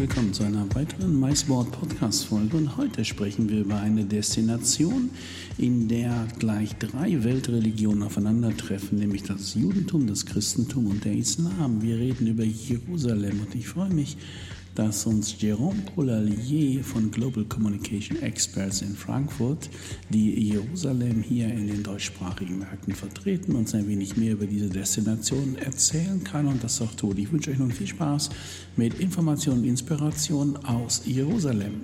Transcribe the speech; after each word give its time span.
Willkommen 0.00 0.32
zu 0.32 0.44
einer 0.44 0.66
weiteren 0.74 1.20
MySport 1.20 1.72
Podcast 1.72 2.24
Folge. 2.24 2.56
Und 2.56 2.78
heute 2.78 3.04
sprechen 3.04 3.50
wir 3.50 3.60
über 3.60 3.78
eine 3.78 4.02
Destination, 4.06 5.10
in 5.58 5.88
der 5.88 6.26
gleich 6.38 6.74
drei 6.78 7.22
Weltreligionen 7.22 8.04
aufeinandertreffen, 8.04 8.98
nämlich 8.98 9.24
das 9.24 9.54
Judentum, 9.56 10.06
das 10.06 10.24
Christentum 10.24 10.86
und 10.86 11.04
der 11.04 11.12
Islam. 11.12 11.82
Wir 11.82 11.98
reden 11.98 12.28
über 12.28 12.44
Jerusalem 12.44 13.42
und 13.42 13.54
ich 13.54 13.68
freue 13.68 13.90
mich, 13.90 14.16
dass 14.74 15.06
uns 15.06 15.34
Jérôme 15.34 15.80
Poulalier 15.94 16.82
von 16.82 17.10
Global 17.10 17.44
Communication 17.44 18.20
Experts 18.22 18.82
in 18.82 18.94
Frankfurt, 18.94 19.68
die 20.10 20.52
Jerusalem 20.52 21.22
hier 21.22 21.48
in 21.48 21.66
den 21.66 21.82
deutschsprachigen 21.82 22.58
Märkten 22.58 22.94
vertreten, 22.94 23.54
uns 23.54 23.74
ein 23.74 23.88
wenig 23.88 24.16
mehr 24.16 24.32
über 24.32 24.46
diese 24.46 24.68
Destination 24.68 25.56
erzählen 25.56 26.22
kann 26.24 26.46
und 26.46 26.62
das 26.62 26.80
auch 26.80 26.94
tut. 26.94 27.18
Ich 27.18 27.32
wünsche 27.32 27.50
euch 27.50 27.58
nun 27.58 27.72
viel 27.72 27.88
Spaß 27.88 28.30
mit 28.76 29.00
Informationen 29.00 29.60
und 29.60 29.68
Inspiration 29.68 30.56
aus 30.64 31.02
Jerusalem. 31.04 31.82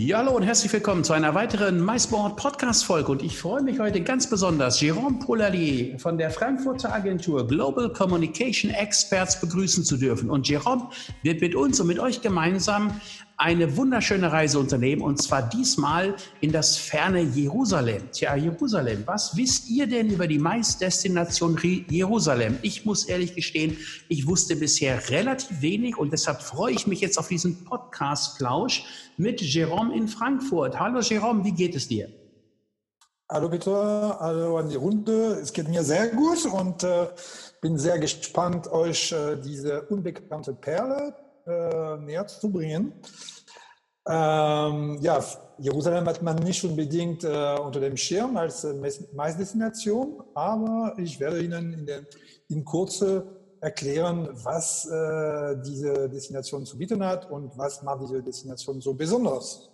Ja, 0.00 0.18
hallo 0.18 0.36
und 0.36 0.44
herzlich 0.44 0.72
willkommen 0.72 1.02
zu 1.02 1.12
einer 1.12 1.34
weiteren 1.34 1.84
MySport 1.84 2.36
Podcast 2.36 2.84
Folge. 2.84 3.10
Und 3.10 3.20
ich 3.20 3.36
freue 3.36 3.62
mich 3.62 3.80
heute 3.80 4.00
ganz 4.00 4.30
besonders 4.30 4.80
Jérôme 4.80 5.18
Poulalier 5.18 5.98
von 5.98 6.16
der 6.16 6.30
Frankfurter 6.30 6.94
Agentur 6.94 7.48
Global 7.48 7.92
Communication 7.92 8.70
Experts 8.70 9.40
begrüßen 9.40 9.82
zu 9.82 9.96
dürfen. 9.96 10.30
Und 10.30 10.46
Jérôme 10.46 10.88
wird 11.24 11.40
mit 11.40 11.56
uns 11.56 11.80
und 11.80 11.88
mit 11.88 11.98
euch 11.98 12.22
gemeinsam 12.22 12.92
eine 13.38 13.76
wunderschöne 13.76 14.32
Reise 14.32 14.58
unternehmen 14.58 15.00
und 15.00 15.22
zwar 15.22 15.48
diesmal 15.48 16.16
in 16.40 16.50
das 16.50 16.76
ferne 16.76 17.20
Jerusalem. 17.20 18.10
Tja, 18.10 18.34
Jerusalem, 18.34 19.04
was 19.06 19.36
wisst 19.36 19.70
ihr 19.70 19.86
denn 19.86 20.10
über 20.10 20.26
die 20.26 20.40
Maisdestination 20.40 21.56
Jerusalem? 21.88 22.58
Ich 22.62 22.84
muss 22.84 23.04
ehrlich 23.04 23.36
gestehen, 23.36 23.76
ich 24.08 24.26
wusste 24.26 24.56
bisher 24.56 25.08
relativ 25.10 25.62
wenig 25.62 25.96
und 25.96 26.12
deshalb 26.12 26.42
freue 26.42 26.72
ich 26.72 26.88
mich 26.88 27.00
jetzt 27.00 27.16
auf 27.16 27.28
diesen 27.28 27.64
Podcast-Plausch 27.64 29.12
mit 29.16 29.40
Jérôme 29.40 29.92
in 29.92 30.08
Frankfurt. 30.08 30.78
Hallo 30.80 30.98
Jérôme, 30.98 31.44
wie 31.44 31.52
geht 31.52 31.76
es 31.76 31.86
dir? 31.86 32.08
Hallo 33.30 33.48
Peter, 33.48 34.16
hallo 34.18 34.58
an 34.58 34.68
die 34.68 34.76
Runde. 34.76 35.38
Es 35.40 35.52
geht 35.52 35.68
mir 35.68 35.84
sehr 35.84 36.08
gut 36.08 36.44
und 36.46 36.82
äh, 36.82 37.06
bin 37.60 37.78
sehr 37.78 38.00
gespannt, 38.00 38.66
euch 38.66 39.12
äh, 39.12 39.36
diese 39.36 39.82
unbekannte 39.82 40.54
Perle 40.54 41.14
äh, 41.48 41.96
näher 41.98 42.26
zu 42.26 42.50
bringen. 42.50 42.92
Ähm, 44.06 44.98
ja, 45.02 45.22
Jerusalem 45.58 46.06
hat 46.06 46.22
man 46.22 46.36
nicht 46.36 46.64
unbedingt 46.64 47.24
äh, 47.24 47.56
unter 47.58 47.80
dem 47.80 47.96
Schirm 47.96 48.36
als 48.36 48.64
äh, 48.64 48.72
Maisdestination, 49.14 50.22
aber 50.34 50.94
ich 50.98 51.18
werde 51.20 51.42
Ihnen 51.42 51.72
in, 51.72 51.86
der, 51.86 52.00
in 52.48 52.64
Kurze 52.64 53.26
erklären, 53.60 54.28
was 54.44 54.86
äh, 54.86 55.56
diese 55.66 56.08
Destination 56.08 56.64
zu 56.64 56.78
bieten 56.78 57.04
hat 57.04 57.30
und 57.30 57.56
was 57.58 57.82
macht 57.82 58.02
diese 58.02 58.22
Destination 58.22 58.80
so 58.80 58.94
besonders. 58.94 59.70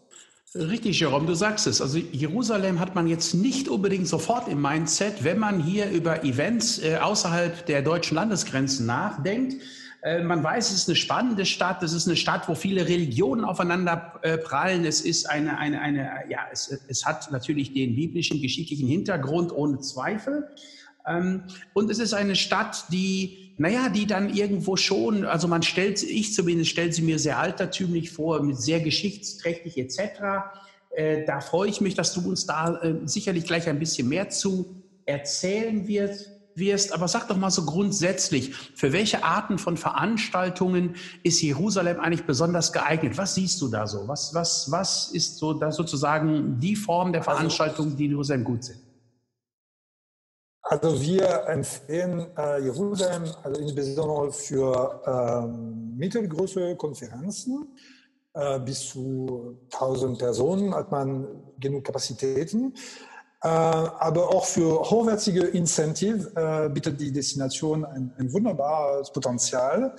Richtig, 0.55 1.01
Jerome, 1.01 1.27
du 1.27 1.35
sagst 1.35 1.67
es. 1.67 1.81
Also 1.81 1.99
Jerusalem 1.99 2.79
hat 2.79 2.95
man 2.95 3.09
jetzt 3.09 3.35
nicht 3.35 3.69
unbedingt 3.69 4.06
sofort 4.06 4.49
im 4.49 4.62
Mindset, 4.62 5.25
wenn 5.25 5.39
man 5.39 5.61
hier 5.61 5.91
über 5.91 6.25
Events 6.25 6.81
äh, 6.81 6.97
außerhalb 6.97 7.67
der 7.67 7.83
deutschen 7.83 8.15
Landesgrenzen 8.15 8.87
nachdenkt. 8.87 9.61
Äh, 10.05 10.23
man 10.23 10.45
weiß, 10.45 10.71
es 10.71 10.81
ist 10.81 10.89
eine 10.89 10.97
spannende 10.97 11.47
Stadt. 11.47 11.83
Es 11.83 11.95
ist 11.95 12.07
eine 12.07 12.17
Stadt, 12.17 12.47
wo 12.47 12.55
viele 12.55 12.87
Religionen 12.87 13.45
aufeinander 13.45 14.21
äh, 14.23 14.37
prallen. 14.37 14.85
Es 14.85 15.01
ist 15.01 15.29
eine, 15.29 15.59
eine, 15.59 15.81
eine, 15.81 16.11
ja, 16.29 16.41
es, 16.53 16.79
es 16.89 17.07
hat 17.07 17.33
natürlich 17.33 17.73
den 17.73 17.97
biblischen, 17.97 18.41
geschichtlichen 18.41 18.87
Hintergrund 18.87 19.51
ohne 19.51 19.81
Zweifel. 19.81 20.47
Ähm, 21.09 21.45
und 21.73 21.91
es 21.91 21.99
ist 21.99 22.13
eine 22.13 22.37
Stadt, 22.37 22.85
die, 22.93 23.55
naja, 23.57 23.89
die 23.89 24.07
dann 24.07 24.29
irgendwo 24.29 24.77
schon, 24.77 25.25
also 25.25 25.49
man 25.49 25.63
stellt, 25.63 26.03
ich 26.03 26.35
zumindest 26.35 26.71
stelle 26.71 26.93
sie 26.93 27.03
mir 27.03 27.19
sehr 27.19 27.39
altertümlich 27.39 28.11
vor, 28.11 28.43
mit 28.43 28.61
sehr 28.61 28.81
geschichtsträchtig 28.81 29.79
etc. 29.79 30.01
Äh, 30.95 31.25
da 31.25 31.41
freue 31.41 31.71
ich 31.71 31.81
mich, 31.81 31.95
dass 31.95 32.13
du 32.13 32.29
uns 32.29 32.45
da 32.45 32.79
sicherlich 33.07 33.45
gleich 33.45 33.71
ein 33.71 33.79
bisschen 33.79 34.11
mehr 34.11 34.29
zu 34.29 34.83
erzählen 35.07 35.89
wirst 35.89 36.34
wirst, 36.57 36.93
aber 36.93 37.09
sag 37.09 37.29
doch 37.29 37.37
mal 37.37 37.51
so 37.51 37.65
grundsätzlich, 37.65 38.55
für 38.55 38.93
welche 38.93 39.25
Arten 39.25 39.59
von 39.59 39.77
Veranstaltungen 39.77 40.97
ist 41.23 41.43
Jerusalem 41.43 42.01
eigentlich 42.01 42.27
besonders 42.27 42.73
geeignet? 42.73 43.19
Was 43.19 43.35
siehst 43.35 43.61
du 43.61 43.69
da 43.69 43.87
so? 43.87 44.07
Was, 44.07 44.35
was, 44.35 44.71
was 44.71 45.11
ist 45.13 45.39
so 45.39 45.53
da 45.53 45.73
sozusagen 45.73 46.59
die 46.61 46.77
Form 46.77 47.13
der 47.13 47.21
also 47.23 47.33
Veranstaltungen, 47.33 47.97
die 47.97 48.05
in 48.07 48.11
Jerusalem 48.13 48.45
gut 48.45 48.65
sind? 48.65 48.79
Also 50.63 51.01
wir 51.01 51.45
empfehlen 51.47 52.27
äh, 52.39 52.63
Jerusalem 52.63 53.25
also 53.43 53.61
insbesondere 53.61 54.33
für 54.33 55.03
ähm, 55.07 55.95
mittelgroße 55.97 56.75
Konferenzen. 56.77 57.69
Äh, 58.33 58.61
bis 58.61 58.89
zu 58.89 59.59
1000 59.73 60.19
Personen 60.19 60.75
hat 60.75 60.91
man 60.91 61.27
genug 61.61 61.85
Kapazitäten. 61.85 62.75
Äh, 63.44 63.49
aber 63.49 64.31
auch 64.31 64.47
für 64.47 64.81
hochwertige 64.91 65.43
Incentive 65.43 66.32
äh, 66.34 66.71
bietet 66.71 66.99
die 66.99 67.12
Destination 67.12 67.84
ein, 67.84 68.10
ein 68.16 68.32
wunderbares 68.32 69.12
Potenzial. 69.12 69.94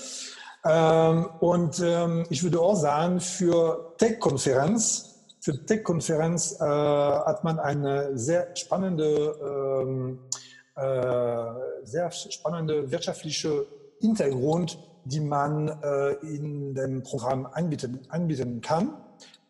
Ähm, 0.66 1.28
und 1.42 1.80
ähm, 1.80 2.26
ich 2.32 2.42
würde 2.42 2.60
auch 2.60 2.74
sagen, 2.74 3.20
für 3.20 3.94
Tech-Konferenz, 4.00 5.28
für 5.42 5.64
Tech-Konferenz 5.64 6.60
äh, 6.60 6.64
hat 6.66 7.44
man 7.44 7.60
eine 7.60 8.18
sehr 8.18 8.48
spannende, 8.56 9.36
ähm, 9.88 10.20
sehr 11.84 12.12
spannende 12.12 12.92
wirtschaftliche 12.92 13.66
Hintergrund, 14.02 14.78
die 15.06 15.22
man 15.22 15.70
in 16.22 16.74
dem 16.74 17.02
Programm 17.02 17.46
anbieten, 17.46 18.02
anbieten 18.10 18.60
kann. 18.60 18.98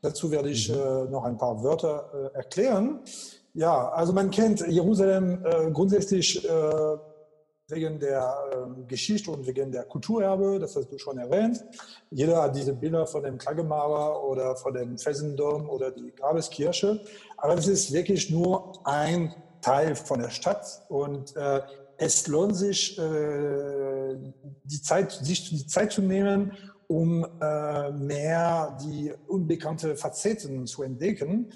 Dazu 0.04 0.30
werde 0.30 0.50
ich 0.50 0.70
mhm. 0.70 1.10
noch 1.10 1.24
ein 1.24 1.36
paar 1.36 1.64
Wörter 1.64 2.32
erklären. 2.36 3.00
Ja, 3.56 3.88
also 3.90 4.12
man 4.12 4.32
kennt 4.32 4.68
Jerusalem 4.68 5.42
äh, 5.46 5.72
grundsätzlich 5.72 6.44
äh, 6.44 6.98
wegen 7.70 8.00
der 8.00 8.36
äh, 8.52 8.84
Geschichte 8.86 9.32
und 9.32 9.48
wegen 9.48 9.72
der 9.72 9.86
Kulturerbe, 9.86 10.60
das 10.60 10.76
hast 10.76 10.92
du 10.92 10.98
schon 10.98 11.18
erwähnt. 11.18 11.64
Jeder 12.12 12.44
hat 12.44 12.56
diese 12.56 12.74
Bilder 12.74 13.08
von 13.08 13.24
dem 13.24 13.38
Klagemauer 13.38 14.30
oder 14.30 14.58
von 14.58 14.74
dem 14.74 14.98
Felsendom 14.98 15.70
oder 15.70 15.90
die 15.90 16.12
Grabeskirche. 16.14 17.00
Aber 17.38 17.54
es 17.54 17.68
ist 17.68 17.94
wirklich 17.94 18.30
nur 18.30 18.74
ein 18.86 19.34
Teil 19.62 19.96
von 19.96 20.20
der 20.20 20.32
Stadt 20.32 20.84
und 20.90 21.34
äh, 21.38 21.62
es 21.98 22.28
lohnt 22.28 22.58
sich, 22.58 23.00
äh, 23.00 24.18
die 24.66 24.82
Zeit, 24.82 25.14
sich 25.14 25.50
die 25.50 25.66
Zeit 25.66 25.94
zu 25.94 26.02
nehmen, 26.02 26.52
um 26.88 27.26
äh, 27.42 27.92
mehr 27.92 28.78
die 28.84 29.14
unbekannte 29.28 29.96
Facetten 29.96 30.68
zu 30.68 30.84
entdecken. 30.84 31.50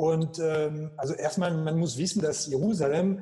Und 0.00 0.38
ähm, 0.38 0.92
also 0.96 1.12
erstmal, 1.12 1.52
man 1.52 1.78
muss 1.78 1.98
wissen, 1.98 2.22
dass 2.22 2.46
Jerusalem 2.46 3.20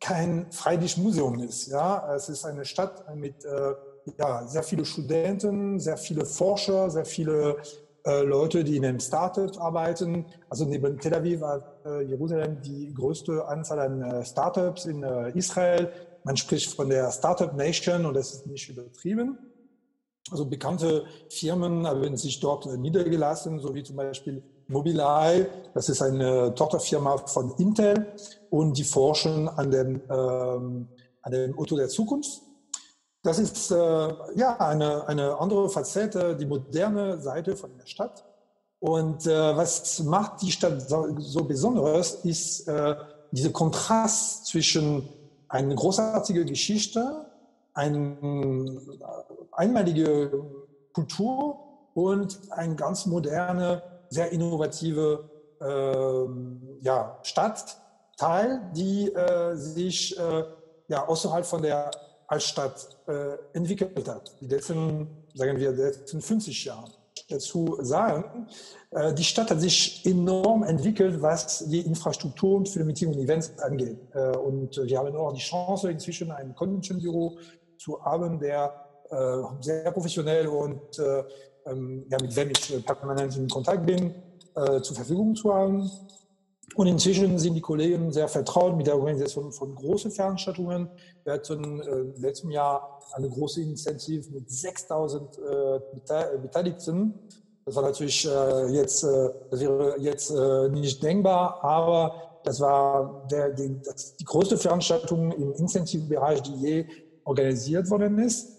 kein 0.00 0.50
Freilichtmuseum 0.50 1.38
ist. 1.38 1.68
Ja, 1.68 2.12
es 2.16 2.28
ist 2.28 2.44
eine 2.44 2.64
Stadt 2.64 3.04
mit 3.14 3.44
äh, 3.44 3.74
ja, 4.18 4.44
sehr 4.48 4.64
viele 4.64 4.84
Studenten, 4.84 5.78
sehr 5.78 5.96
viele 5.96 6.24
Forscher, 6.26 6.90
sehr 6.90 7.04
viele 7.04 7.58
äh, 8.04 8.22
Leute, 8.22 8.64
die 8.64 8.76
in 8.76 8.84
einem 8.84 8.98
Startup 8.98 9.56
arbeiten. 9.60 10.26
Also 10.50 10.64
neben 10.64 10.98
Tel 10.98 11.14
Aviv 11.14 11.42
hat 11.42 11.62
äh, 11.84 12.02
Jerusalem 12.02 12.60
die 12.60 12.92
größte 12.92 13.46
Anzahl 13.46 13.78
an 13.78 14.02
äh, 14.02 14.24
Startups 14.24 14.86
in 14.86 15.04
äh, 15.04 15.30
Israel. 15.38 15.92
Man 16.24 16.36
spricht 16.36 16.74
von 16.74 16.88
der 16.88 17.12
Startup 17.12 17.54
Nation 17.54 18.04
und 18.04 18.14
das 18.14 18.32
ist 18.32 18.48
nicht 18.48 18.68
übertrieben. 18.68 19.38
Also 20.32 20.44
bekannte 20.44 21.04
Firmen 21.28 21.86
haben 21.86 22.16
sich 22.16 22.40
dort 22.40 22.66
niedergelassen, 22.66 23.60
so 23.60 23.72
wie 23.76 23.84
zum 23.84 23.94
Beispiel 23.94 24.42
Mobileye, 24.68 25.46
das 25.74 25.88
ist 25.88 26.02
eine 26.02 26.54
Tochterfirma 26.54 27.18
von 27.18 27.54
Intel 27.58 28.14
und 28.50 28.76
die 28.76 28.84
forschen 28.84 29.48
an 29.48 29.70
dem, 29.70 30.00
ähm, 30.10 30.88
an 31.22 31.32
dem 31.32 31.58
Auto 31.58 31.76
der 31.76 31.88
Zukunft. 31.88 32.42
Das 33.22 33.38
ist 33.38 33.70
äh, 33.70 33.76
ja 34.36 34.56
eine, 34.58 35.06
eine 35.08 35.38
andere 35.38 35.68
Facette, 35.68 36.36
die 36.36 36.46
moderne 36.46 37.20
Seite 37.20 37.56
von 37.56 37.76
der 37.76 37.86
Stadt. 37.86 38.24
Und 38.78 39.26
äh, 39.26 39.56
was 39.56 40.00
macht 40.04 40.42
die 40.42 40.52
Stadt 40.52 40.88
so, 40.88 41.08
so 41.18 41.44
besonderes, 41.44 42.24
ist 42.24 42.68
äh, 42.68 42.94
dieser 43.32 43.50
Kontrast 43.50 44.46
zwischen 44.46 45.08
einer 45.48 45.74
großartigen 45.74 46.46
Geschichte, 46.46 47.26
eine 47.74 48.80
einmalige 49.52 50.30
Kultur 50.92 51.58
und 51.94 52.38
eine 52.50 52.74
ganz 52.74 53.06
moderne 53.06 53.82
sehr 54.10 54.30
innovative 54.32 55.28
äh, 55.60 56.84
ja, 56.84 57.18
Stadtteil, 57.22 58.70
die 58.74 59.12
äh, 59.12 59.54
sich 59.56 60.18
äh, 60.18 60.44
ja, 60.88 61.06
außerhalb 61.06 61.44
von 61.44 61.62
der 61.62 61.90
Altstadt 62.28 62.88
äh, 63.06 63.36
entwickelt 63.52 64.08
hat. 64.08 64.34
Die 64.40 64.46
letzten, 64.46 65.08
sagen 65.34 65.58
wir, 65.58 65.72
letzten 65.72 66.20
50 66.20 66.64
Jahre. 66.64 66.90
Dazu 67.28 67.78
sagen, 67.80 68.46
äh, 68.90 69.12
die 69.14 69.24
Stadt 69.24 69.50
hat 69.50 69.60
sich 69.60 70.04
enorm 70.04 70.62
entwickelt, 70.62 71.22
was 71.22 71.64
die 71.68 71.80
Infrastruktur 71.80 72.64
für 72.66 72.84
Meeting 72.84 73.08
und 73.08 73.18
Events 73.18 73.58
angeht. 73.58 73.98
Äh, 74.12 74.36
und 74.36 74.76
wir 74.76 74.98
haben 74.98 75.16
auch 75.16 75.32
die 75.32 75.40
Chance, 75.40 75.90
inzwischen 75.90 76.30
ein 76.30 76.54
Convention-Büro 76.54 77.38
zu 77.78 78.02
haben, 78.04 78.38
der 78.38 78.82
sehr 79.60 79.92
professionell 79.92 80.48
und 80.48 80.98
ähm, 81.66 82.04
ja, 82.10 82.18
mit 82.20 82.36
dem 82.36 82.50
ich 82.50 82.84
permanent 82.84 83.36
in 83.36 83.48
Kontakt 83.48 83.84
bin, 83.86 84.14
zur 84.80 84.96
Verfügung 84.96 85.34
zu 85.34 85.52
haben. 85.52 85.90
Und 86.76 86.86
inzwischen 86.86 87.38
sind 87.38 87.52
die 87.54 87.60
Kollegen 87.60 88.10
sehr 88.10 88.26
vertraut 88.26 88.74
mit 88.74 88.86
der 88.86 88.96
Organisation 88.96 89.52
von 89.52 89.74
großen 89.74 90.10
Veranstaltungen. 90.10 90.88
Wir 91.24 91.34
hatten 91.34 91.80
äh, 91.82 92.18
letzten 92.18 92.50
Jahr 92.50 92.98
eine 93.12 93.28
große 93.28 93.60
Initiative 93.60 94.30
mit 94.30 94.50
6000 94.50 95.38
äh, 95.38 96.38
Beteiligten 96.40 97.12
das 97.66 97.74
war 97.74 97.82
natürlich 97.82 98.24
äh, 98.24 98.66
jetzt, 98.68 99.02
äh, 99.02 99.28
das 99.50 99.60
wäre 99.60 99.98
jetzt 99.98 100.30
äh, 100.30 100.68
nicht 100.68 101.02
denkbar, 101.02 101.64
aber 101.64 102.40
das 102.44 102.60
war 102.60 103.26
der, 103.28 103.50
die, 103.50 103.82
das, 103.82 104.14
die 104.14 104.24
größte 104.24 104.56
Veranstaltung 104.56 105.32
im 105.32 105.52
Incentive-Bereich, 105.52 106.42
die 106.42 106.54
je 106.54 106.86
organisiert 107.24 107.90
worden 107.90 108.20
ist. 108.20 108.52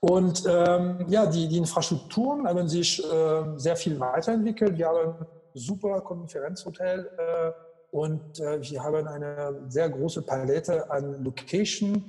Und 0.00 0.44
ähm, 0.46 1.06
ja, 1.08 1.26
die, 1.26 1.48
die 1.48 1.58
Infrastrukturen 1.58 2.46
haben 2.46 2.68
sich 2.68 3.02
äh, 3.04 3.42
sehr 3.56 3.76
viel 3.76 3.98
weiterentwickelt. 3.98 4.78
Wir 4.78 4.88
haben 4.88 5.14
ein 5.18 5.26
super 5.54 6.00
Konferenzhotel 6.00 7.10
äh, 7.18 7.52
und 7.90 8.38
äh, 8.38 8.60
wir 8.62 8.82
haben 8.82 9.08
eine 9.08 9.62
sehr 9.68 9.88
große 9.88 10.22
Palette 10.22 10.88
an 10.90 11.24
Location. 11.24 12.04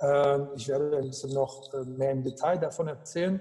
Äh, 0.00 0.40
ich 0.56 0.68
werde 0.68 0.98
ein 0.98 1.06
bisschen 1.06 1.32
noch 1.32 1.72
äh, 1.72 1.84
mehr 1.84 2.10
im 2.10 2.22
Detail 2.22 2.58
davon 2.58 2.88
erzählen. 2.88 3.40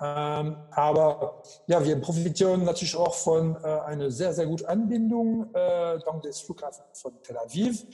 Ähm, 0.00 0.56
aber 0.70 1.42
ja, 1.66 1.84
wir 1.84 2.00
profitieren 2.00 2.64
natürlich 2.64 2.96
auch 2.96 3.14
von 3.14 3.56
äh, 3.56 3.66
einer 3.66 4.10
sehr, 4.10 4.32
sehr 4.32 4.46
guten 4.46 4.66
Anbindung 4.66 5.52
äh, 5.54 5.98
dank 6.04 6.22
des 6.22 6.40
Flughafens 6.40 7.00
von 7.00 7.12
Tel 7.22 7.38
Aviv. 7.38 7.84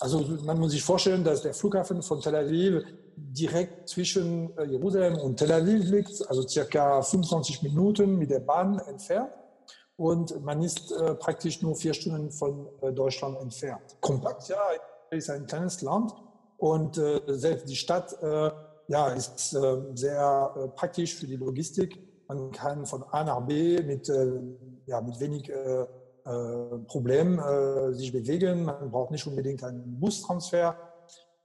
Also 0.00 0.20
man 0.44 0.58
muss 0.58 0.72
sich 0.72 0.82
vorstellen, 0.82 1.24
dass 1.24 1.42
der 1.42 1.54
Flughafen 1.54 2.02
von 2.02 2.20
Tel 2.20 2.36
Aviv 2.36 2.84
direkt 3.16 3.88
zwischen 3.88 4.56
äh, 4.56 4.64
Jerusalem 4.64 5.18
und 5.18 5.36
Tel 5.36 5.50
Aviv 5.50 5.90
liegt, 5.90 6.28
also 6.28 6.46
circa 6.46 7.02
25 7.02 7.62
Minuten 7.62 8.16
mit 8.16 8.30
der 8.30 8.40
Bahn 8.40 8.78
entfernt. 8.80 9.30
Und 9.96 10.44
man 10.44 10.62
ist 10.62 10.92
äh, 10.92 11.14
praktisch 11.14 11.60
nur 11.62 11.74
vier 11.74 11.94
Stunden 11.94 12.30
von 12.30 12.68
äh, 12.80 12.92
Deutschland 12.92 13.40
entfernt. 13.40 13.96
Kompakt, 14.00 14.48
ja, 14.48 14.60
ist 15.10 15.28
ein 15.30 15.46
kleines 15.46 15.82
Land. 15.82 16.12
Und 16.58 16.98
äh, 16.98 17.20
selbst 17.26 17.68
die 17.68 17.76
Stadt 17.76 18.16
ja, 18.88 19.08
ist 19.08 19.54
äh, 19.54 19.76
sehr 19.94 20.54
äh, 20.56 20.68
praktisch 20.68 21.14
für 21.14 21.26
die 21.26 21.36
Logistik. 21.36 21.98
Man 22.26 22.50
kann 22.50 22.86
von 22.86 23.04
A 23.04 23.22
nach 23.22 23.46
B 23.46 23.80
mit, 23.82 24.08
äh, 24.08 24.40
ja, 24.86 25.00
mit 25.00 25.20
wenig 25.20 25.50
äh, 26.28 26.74
äh, 26.74 26.78
Problemen 26.86 27.38
äh, 27.38 27.94
sich 27.94 28.12
bewegen. 28.12 28.64
Man 28.64 28.90
braucht 28.90 29.10
nicht 29.10 29.26
unbedingt 29.26 29.62
einen 29.64 29.98
Bustransfer. 29.98 30.76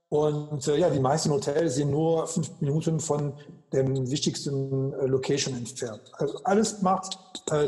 Und 0.08 0.66
ja, 0.66 0.90
die 0.90 1.00
meisten 1.00 1.30
Hotels 1.30 1.74
sind 1.74 1.90
nur 1.90 2.26
fünf 2.28 2.60
Minuten 2.60 3.00
von 3.00 3.32
dem 3.72 4.08
wichtigsten 4.10 4.92
Location 5.08 5.56
entfernt. 5.56 6.02
Also 6.12 6.38
alles 6.44 6.82
macht 6.82 7.18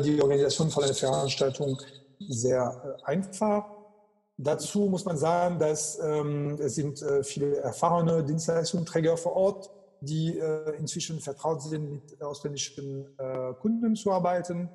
die 0.05 0.21
Organisation 0.21 0.69
von 0.69 0.83
einer 0.85 0.93
Veranstaltung 0.93 1.77
sehr 2.19 2.97
einfach. 3.03 3.65
Dazu 4.37 4.85
muss 4.85 5.03
man 5.03 5.17
sagen, 5.17 5.59
dass 5.59 5.99
ähm, 5.99 6.57
es 6.61 6.75
sind 6.75 7.01
äh, 7.01 7.23
viele 7.23 7.57
erfahrene 7.57 8.23
Dienstleistungsträger 8.23 9.17
vor 9.17 9.35
Ort, 9.35 9.69
die 9.99 10.37
äh, 10.37 10.77
inzwischen 10.77 11.19
vertraut 11.19 11.63
sind, 11.63 11.91
mit 11.91 12.21
ausländischen 12.21 13.07
äh, 13.17 13.53
Kunden 13.59 13.95
zu 13.95 14.11
arbeiten. 14.11 14.69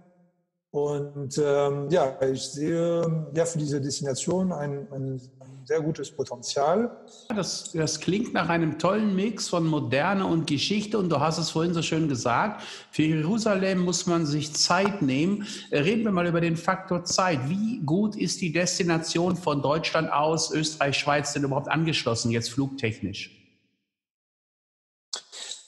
Und 0.72 1.36
ähm, 1.36 1.90
ja, 1.90 2.16
ich 2.22 2.42
sehe 2.44 3.28
ja 3.34 3.44
für 3.44 3.58
diese 3.58 3.78
Destination 3.78 4.52
ein, 4.52 4.88
ein 4.90 5.20
sehr 5.66 5.82
gutes 5.82 6.10
Potenzial. 6.10 6.90
Das, 7.28 7.72
das 7.72 8.00
klingt 8.00 8.32
nach 8.32 8.48
einem 8.48 8.78
tollen 8.78 9.14
Mix 9.14 9.50
von 9.50 9.66
Moderne 9.66 10.26
und 10.26 10.46
Geschichte. 10.46 10.96
Und 10.96 11.10
du 11.10 11.20
hast 11.20 11.36
es 11.36 11.50
vorhin 11.50 11.74
so 11.74 11.82
schön 11.82 12.08
gesagt, 12.08 12.62
für 12.90 13.02
Jerusalem 13.02 13.80
muss 13.80 14.06
man 14.06 14.24
sich 14.24 14.54
Zeit 14.54 15.02
nehmen. 15.02 15.46
Reden 15.70 16.04
wir 16.04 16.10
mal 16.10 16.26
über 16.26 16.40
den 16.40 16.56
Faktor 16.56 17.04
Zeit. 17.04 17.50
Wie 17.50 17.80
gut 17.84 18.16
ist 18.16 18.40
die 18.40 18.50
Destination 18.50 19.36
von 19.36 19.60
Deutschland 19.60 20.10
aus, 20.10 20.50
Österreich, 20.52 20.96
Schweiz 20.96 21.34
denn 21.34 21.44
überhaupt 21.44 21.68
angeschlossen, 21.68 22.30
jetzt 22.30 22.50
flugtechnisch? 22.50 23.38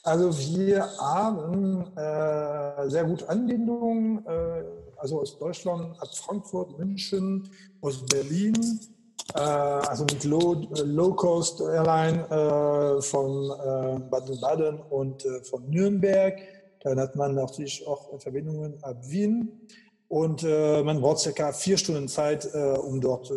Also 0.03 0.37
wir 0.39 0.87
haben 0.99 1.95
äh, 1.97 2.89
sehr 2.91 3.05
gute 3.05 3.29
Anbindungen, 3.29 4.25
äh, 4.27 4.63
also 5.05 5.21
aus 5.21 5.39
Deutschland, 5.39 6.01
ab 6.01 6.17
Frankfurt, 6.17 6.79
München, 6.79 7.47
aus 7.83 8.07
Berlin, 8.07 8.55
äh, 9.35 9.39
also 9.39 10.05
mit 10.05 10.25
Low-Cost-Airline 10.25 12.27
Low 12.31 12.99
äh, 12.99 13.03
von 13.03 13.51
äh, 13.51 13.99
Baden-Baden 14.09 14.81
und 14.89 15.27
äh, 15.27 15.45
von 15.45 15.69
Nürnberg. 15.69 16.39
Dann 16.81 16.99
hat 16.99 17.17
man 17.17 17.35
natürlich 17.35 17.87
auch 17.87 18.19
Verbindungen 18.19 18.83
ab 18.83 18.97
Wien. 19.07 19.69
Und 20.09 20.43
man 20.43 21.01
braucht 21.01 21.19
circa 21.19 21.53
vier 21.53 21.79
Stunden 21.79 22.09
Zeit, 22.09 22.47
um 22.55 23.01
dort 23.01 23.33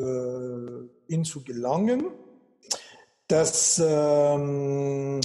hin 1.08 1.24
gelangen. 1.46 2.08
Das, 3.28 3.82
ähm, 3.84 5.22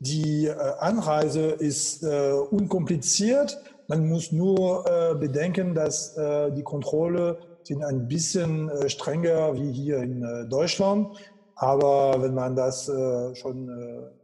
die 0.00 0.50
Anreise 0.50 1.50
ist 1.50 2.02
unkompliziert. 2.02 3.62
Man 3.88 4.08
muss 4.08 4.32
nur 4.32 4.82
bedenken, 5.18 5.74
dass 5.74 6.14
die 6.14 6.62
Kontrolle 6.62 7.38
sind 7.66 7.82
ein 7.82 8.06
bisschen 8.06 8.68
äh, 8.68 8.88
strenger 8.88 9.54
wie 9.54 9.72
hier 9.72 9.98
in 9.98 10.22
äh, 10.22 10.46
Deutschland. 10.48 11.16
Aber 11.56 12.22
wenn 12.22 12.34
man 12.34 12.54
das 12.54 12.88
äh, 12.88 13.34
schon 13.34 13.66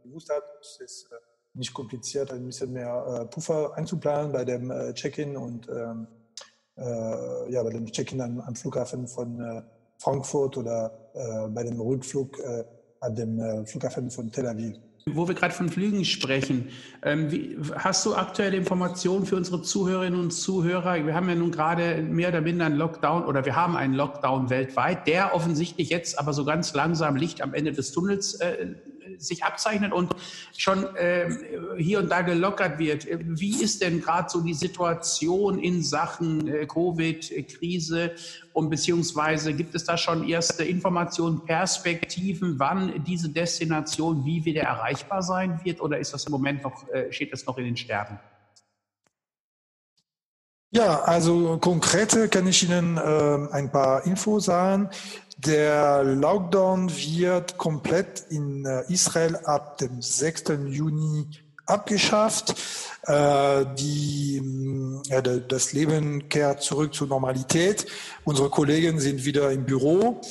gewusst 0.03 0.29
hat, 0.29 0.43
ist 0.61 0.81
es 0.81 1.09
nicht 1.55 1.73
kompliziert, 1.73 2.31
ein 2.31 2.45
bisschen 2.45 2.73
mehr 2.73 3.27
Puffer 3.29 3.75
einzuplanen 3.75 4.31
bei 4.31 4.43
dem 4.43 4.71
Check-in 4.95 5.37
und 5.37 5.67
ähm, 5.69 6.07
ja, 6.75 7.61
bei 7.61 7.69
dem 7.69 7.85
Check-in 7.85 8.21
am, 8.21 8.39
am, 8.41 8.55
Flughafen 8.55 9.07
von 9.07 9.63
Frankfurt 9.99 10.57
oder 10.57 10.91
bei 11.53 11.63
dem 11.63 11.79
Rückflug 11.79 12.39
an 13.01 13.15
dem 13.15 13.67
Flughafen 13.67 14.09
von 14.09 14.31
Tel 14.31 14.47
Aviv. 14.47 14.77
Wo 15.05 15.27
wir 15.27 15.35
gerade 15.35 15.53
von 15.53 15.67
Flügen 15.67 16.05
sprechen, 16.05 16.69
ähm, 17.01 17.29
wie, 17.29 17.57
hast 17.75 18.05
du 18.05 18.15
aktuelle 18.15 18.55
Informationen 18.55 19.25
für 19.25 19.35
unsere 19.35 19.61
Zuhörerinnen 19.61 20.17
und 20.17 20.31
Zuhörer? 20.31 21.05
Wir 21.05 21.13
haben 21.13 21.27
ja 21.27 21.35
nun 21.35 21.51
gerade 21.51 22.01
mehr 22.01 22.29
oder 22.29 22.39
minder 22.39 22.65
einen 22.65 22.77
Lockdown 22.77 23.25
oder 23.25 23.43
wir 23.43 23.55
haben 23.55 23.75
einen 23.75 23.95
Lockdown 23.95 24.49
weltweit, 24.49 25.05
der 25.05 25.35
offensichtlich 25.35 25.89
jetzt 25.89 26.17
aber 26.17 26.31
so 26.31 26.45
ganz 26.45 26.73
langsam 26.73 27.17
Licht 27.17 27.41
am 27.41 27.53
Ende 27.53 27.73
des 27.73 27.91
Tunnels 27.91 28.35
äh, 28.35 28.75
sich 29.17 29.43
abzeichnet 29.43 29.93
und 29.93 30.13
schon 30.57 30.95
äh, 30.95 31.29
hier 31.77 31.99
und 31.99 32.09
da 32.09 32.21
gelockert 32.21 32.79
wird. 32.79 33.07
Wie 33.09 33.61
ist 33.61 33.81
denn 33.81 34.01
gerade 34.01 34.29
so 34.29 34.41
die 34.41 34.53
Situation 34.53 35.59
in 35.59 35.83
Sachen 35.83 36.47
äh, 36.47 36.65
Covid-Krise 36.65 38.15
und 38.53 38.69
beziehungsweise 38.69 39.53
gibt 39.53 39.75
es 39.75 39.83
da 39.83 39.97
schon 39.97 40.27
erste 40.27 40.63
Informationen, 40.63 41.43
Perspektiven, 41.45 42.59
wann 42.59 43.03
diese 43.03 43.29
Destination 43.29 44.25
wie 44.25 44.45
wieder 44.45 44.63
erreichbar 44.63 45.21
sein 45.21 45.59
wird 45.63 45.81
oder 45.81 45.97
ist 45.97 46.13
das 46.13 46.25
im 46.25 46.31
Moment 46.31 46.63
noch, 46.63 46.87
äh, 46.89 47.11
steht 47.11 47.33
das 47.33 47.45
noch 47.45 47.57
in 47.57 47.65
den 47.65 47.77
Sternen? 47.77 48.19
Ja, 50.75 51.01
also 51.03 51.59
konkret 51.59 52.31
kann 52.31 52.47
ich 52.47 52.63
Ihnen 52.63 52.97
äh, 52.97 53.47
ein 53.51 53.71
paar 53.71 54.07
Infos 54.07 54.45
sagen. 54.45 54.89
Der 55.45 56.03
Lockdown 56.03 56.89
wird 56.89 57.57
komplett 57.57 58.25
in 58.29 58.65
äh, 58.65 58.83
Israel 58.87 59.35
ab 59.43 59.77
dem 59.77 60.01
6. 60.01 60.43
Juni 60.67 61.27
abgeschafft. 61.65 62.55
Äh, 63.07 63.65
die, 63.77 64.41
ja, 65.07 65.21
das 65.21 65.73
Leben 65.73 66.29
kehrt 66.29 66.61
zurück 66.61 66.93
zur 66.93 67.07
Normalität. 67.07 67.87
Unsere 68.23 68.49
Kollegen 68.49 68.99
sind 68.99 69.25
wieder 69.25 69.51
im 69.51 69.65
Büro 69.65 70.21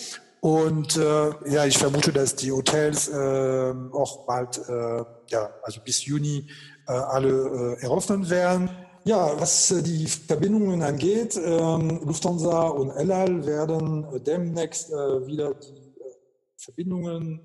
und 0.41 0.97
äh, 0.97 1.31
ja, 1.51 1.67
ich 1.67 1.77
vermute, 1.77 2.13
dass 2.13 2.37
die 2.37 2.51
Hotels 2.51 3.11
auch 3.13 4.25
bald, 4.27 4.61
ja, 5.29 5.51
also 5.63 5.81
bis 5.85 6.05
Juni 6.07 6.49
alle 6.87 7.77
eröffnen 7.81 8.29
werden. 8.29 8.71
Ja, 9.05 9.35
was 9.41 9.73
äh, 9.73 9.83
die 9.83 10.07
Verbindungen 10.07 10.81
angeht, 10.81 11.37
ähm, 11.37 12.01
Lufthansa 12.05 12.69
und 12.69 12.91
El 12.91 13.11
Al 13.11 13.45
werden 13.45 14.05
äh, 14.05 14.21
demnächst 14.21 14.93
äh, 14.93 15.27
wieder 15.27 15.55
die 15.55 15.93
Verbindungen 16.57 17.41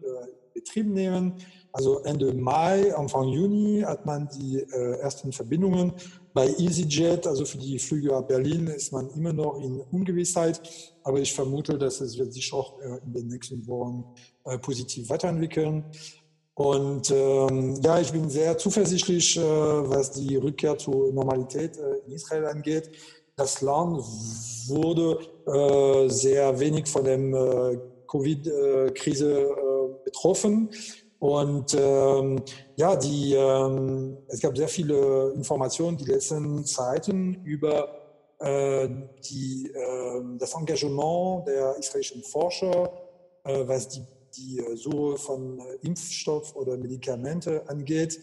Betrieb 0.54 0.86
nehmen. 0.86 1.34
Also 1.72 2.00
Ende 2.04 2.32
Mai, 2.32 2.96
Anfang 2.96 3.30
Juni 3.30 3.82
hat 3.82 4.06
man 4.06 4.30
die 4.30 4.62
ersten 5.02 5.32
Verbindungen. 5.32 5.94
Bei 6.34 6.48
EasyJet, 6.48 7.26
also 7.26 7.46
für 7.46 7.58
die 7.58 7.80
Flüge 7.80 8.16
ab 8.16 8.28
Berlin, 8.28 8.68
ist 8.68 8.92
man 8.92 9.10
immer 9.12 9.34
noch 9.34 9.60
in 9.60 9.80
Ungewissheit. 9.80 10.62
Aber 11.04 11.20
ich 11.20 11.34
vermute, 11.34 11.80
dass 11.80 12.00
es 12.02 12.16
wird 12.20 12.32
sich 12.32 12.54
auch 12.54 12.80
in 12.80 13.14
den 13.14 13.28
nächsten 13.28 13.66
Wochen 13.68 14.06
positiv 14.62 15.10
weiterentwickeln. 15.10 15.86
Und 16.58 17.12
ähm, 17.12 17.80
ja, 17.84 18.00
ich 18.00 18.12
bin 18.12 18.32
sehr 18.32 18.58
zuversichtlich, 18.58 19.38
äh, 19.38 19.42
was 19.42 20.10
die 20.10 20.38
Rückkehr 20.38 20.76
zur 20.76 21.14
Normalität 21.14 21.78
äh, 21.78 22.00
in 22.08 22.14
Israel 22.14 22.46
angeht. 22.48 22.90
Das 23.36 23.62
Land 23.62 24.02
wurde 24.66 25.20
äh, 25.46 26.10
sehr 26.10 26.60
wenig 26.60 26.88
von 26.88 27.04
der 27.04 27.20
äh, 27.20 27.78
Covid-Krise 28.08 29.42
äh, 29.44 30.04
betroffen. 30.04 30.72
Und 31.20 31.78
ähm, 31.80 32.42
ja, 32.76 32.96
die, 32.96 33.36
ähm, 33.36 34.18
es 34.28 34.40
gab 34.40 34.58
sehr 34.58 34.68
viele 34.68 35.34
Informationen 35.36 35.96
die 35.96 36.06
letzten 36.06 36.66
Zeiten 36.66 37.36
über 37.44 37.88
äh, 38.40 38.90
die, 39.30 39.72
äh, 39.76 40.38
das 40.40 40.56
Engagement 40.56 41.48
der 41.48 41.78
israelischen 41.78 42.24
Forscher, 42.24 42.92
äh, 43.44 43.68
was 43.68 43.90
die 43.90 44.02
die 44.38 44.60
äh, 44.60 44.76
Suche 44.76 45.18
von 45.18 45.60
äh, 45.60 45.86
Impfstoff 45.86 46.56
oder 46.56 46.78
Medikamente 46.78 47.68
angeht. 47.68 48.20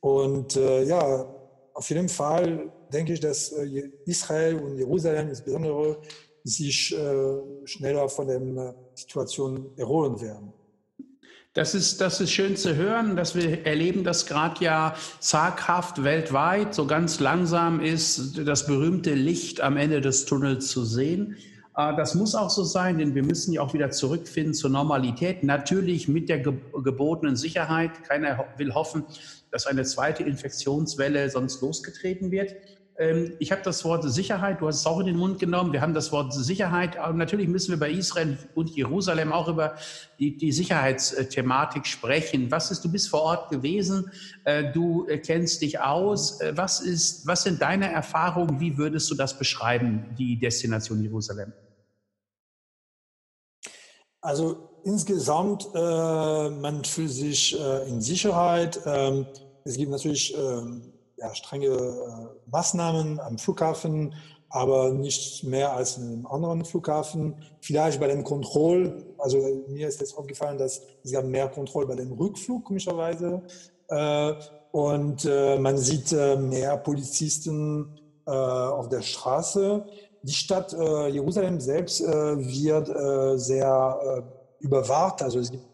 Und 0.00 0.56
äh, 0.56 0.84
ja, 0.84 1.26
auf 1.74 1.88
jeden 1.88 2.08
Fall 2.08 2.72
denke 2.92 3.14
ich, 3.14 3.20
dass 3.20 3.48
Israel 4.04 4.56
und 4.56 4.76
Jerusalem 4.76 5.28
insbesondere 5.28 6.02
sich 6.44 6.94
schneller 7.64 8.08
von 8.10 8.26
der 8.26 8.74
Situation 8.94 9.70
erholen 9.78 10.20
werden. 10.20 10.52
Das 11.54 11.74
ist, 11.74 12.00
das 12.00 12.20
ist 12.20 12.30
schön 12.30 12.56
zu 12.56 12.76
hören, 12.76 13.14
dass 13.14 13.34
wir 13.34 13.66
erleben, 13.66 14.04
dass 14.04 14.26
gerade 14.26 14.64
ja 14.64 14.94
zaghaft 15.20 16.02
weltweit 16.02 16.74
so 16.74 16.86
ganz 16.86 17.20
langsam 17.20 17.80
ist, 17.80 18.38
das 18.46 18.66
berühmte 18.66 19.14
Licht 19.14 19.60
am 19.60 19.76
Ende 19.76 20.00
des 20.00 20.24
Tunnels 20.24 20.68
zu 20.68 20.84
sehen. 20.84 21.36
Äh, 21.76 21.96
das 21.96 22.14
muss 22.14 22.34
auch 22.34 22.50
so 22.50 22.64
sein, 22.64 22.98
denn 22.98 23.14
wir 23.14 23.24
müssen 23.24 23.52
ja 23.52 23.62
auch 23.62 23.74
wieder 23.74 23.90
zurückfinden 23.90 24.54
zur 24.54 24.70
Normalität. 24.70 25.42
Natürlich 25.42 26.08
mit 26.08 26.28
der 26.28 26.38
gebotenen 26.38 27.36
Sicherheit. 27.36 28.04
Keiner 28.04 28.44
will 28.56 28.74
hoffen, 28.74 29.04
dass 29.50 29.66
eine 29.66 29.84
zweite 29.84 30.22
Infektionswelle 30.22 31.30
sonst 31.30 31.60
losgetreten 31.60 32.30
wird. 32.30 32.54
Ähm, 32.98 33.34
ich 33.38 33.52
habe 33.52 33.62
das 33.62 33.84
Wort 33.84 34.04
Sicherheit, 34.10 34.60
du 34.60 34.68
hast 34.68 34.80
es 34.80 34.86
auch 34.86 35.00
in 35.00 35.06
den 35.06 35.16
Mund 35.16 35.38
genommen. 35.38 35.72
Wir 35.72 35.80
haben 35.80 35.94
das 35.94 36.12
Wort 36.12 36.32
Sicherheit. 36.32 36.96
Aber 36.98 37.14
natürlich 37.14 37.48
müssen 37.48 37.70
wir 37.70 37.78
bei 37.78 37.90
Israel 37.90 38.38
und 38.54 38.70
Jerusalem 38.70 39.32
auch 39.32 39.48
über 39.48 39.76
die, 40.18 40.36
die 40.36 40.52
Sicherheitsthematik 40.52 41.86
sprechen. 41.86 42.50
Was 42.50 42.70
ist, 42.70 42.84
du 42.84 42.90
bist 42.90 43.08
vor 43.08 43.22
Ort 43.22 43.50
gewesen, 43.50 44.10
äh, 44.44 44.72
du 44.72 45.06
kennst 45.24 45.62
dich 45.62 45.80
aus. 45.80 46.40
Äh, 46.40 46.56
was, 46.56 46.80
ist, 46.80 47.26
was 47.26 47.44
sind 47.44 47.62
deine 47.62 47.90
Erfahrungen? 47.90 48.60
Wie 48.60 48.76
würdest 48.76 49.10
du 49.10 49.14
das 49.14 49.38
beschreiben, 49.38 50.14
die 50.18 50.38
Destination 50.38 51.02
Jerusalem? 51.02 51.52
Also 54.20 54.68
insgesamt, 54.84 55.66
äh, 55.74 56.50
man 56.50 56.84
fühlt 56.84 57.10
sich 57.10 57.58
äh, 57.58 57.88
in 57.88 58.00
Sicherheit. 58.00 58.80
Ähm, 58.86 59.26
es 59.64 59.76
gibt 59.76 59.90
natürlich 59.90 60.34
ähm, 60.36 60.92
ja, 61.22 61.34
strenge 61.34 61.66
äh, 61.66 62.50
Maßnahmen 62.50 63.20
am 63.20 63.38
Flughafen, 63.38 64.14
aber 64.50 64.90
nicht 64.90 65.44
mehr 65.44 65.72
als 65.72 65.96
in 65.96 66.04
einem 66.04 66.26
anderen 66.26 66.64
Flughafen. 66.64 67.36
Vielleicht 67.60 68.00
bei 68.00 68.08
den 68.08 68.24
Kontroll, 68.24 69.04
also 69.18 69.38
mir 69.68 69.88
ist 69.88 70.00
jetzt 70.00 70.18
aufgefallen, 70.18 70.58
dass 70.58 70.82
es 71.04 71.12
gab 71.12 71.24
mehr 71.24 71.48
Kontrolle 71.48 71.86
bei 71.86 71.94
dem 71.94 72.12
Rückflug, 72.12 72.64
komischerweise. 72.64 73.42
Äh, 73.88 74.34
und 74.72 75.24
äh, 75.24 75.58
man 75.58 75.78
sieht 75.78 76.12
mehr 76.12 76.76
Polizisten 76.78 77.98
auf 78.24 78.88
der 78.88 79.02
Straße. 79.02 79.84
Die 80.22 80.32
Stadt 80.32 80.72
Jerusalem 80.72 81.60
selbst 81.60 82.00
wird 82.00 82.86
sehr 83.40 84.24
überwacht. 84.60 85.22
Also 85.22 85.40
es 85.40 85.50
gibt 85.50 85.64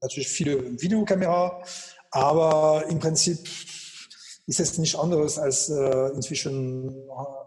natürlich 0.00 0.28
viele 0.28 0.80
Videokameras, 0.80 1.96
aber 2.12 2.84
im 2.88 3.00
Prinzip 3.00 3.40
ist 4.46 4.60
es 4.60 4.78
nicht 4.78 4.96
anderes 4.96 5.38
als 5.38 5.68
äh, 5.68 6.08
inzwischen 6.14 6.94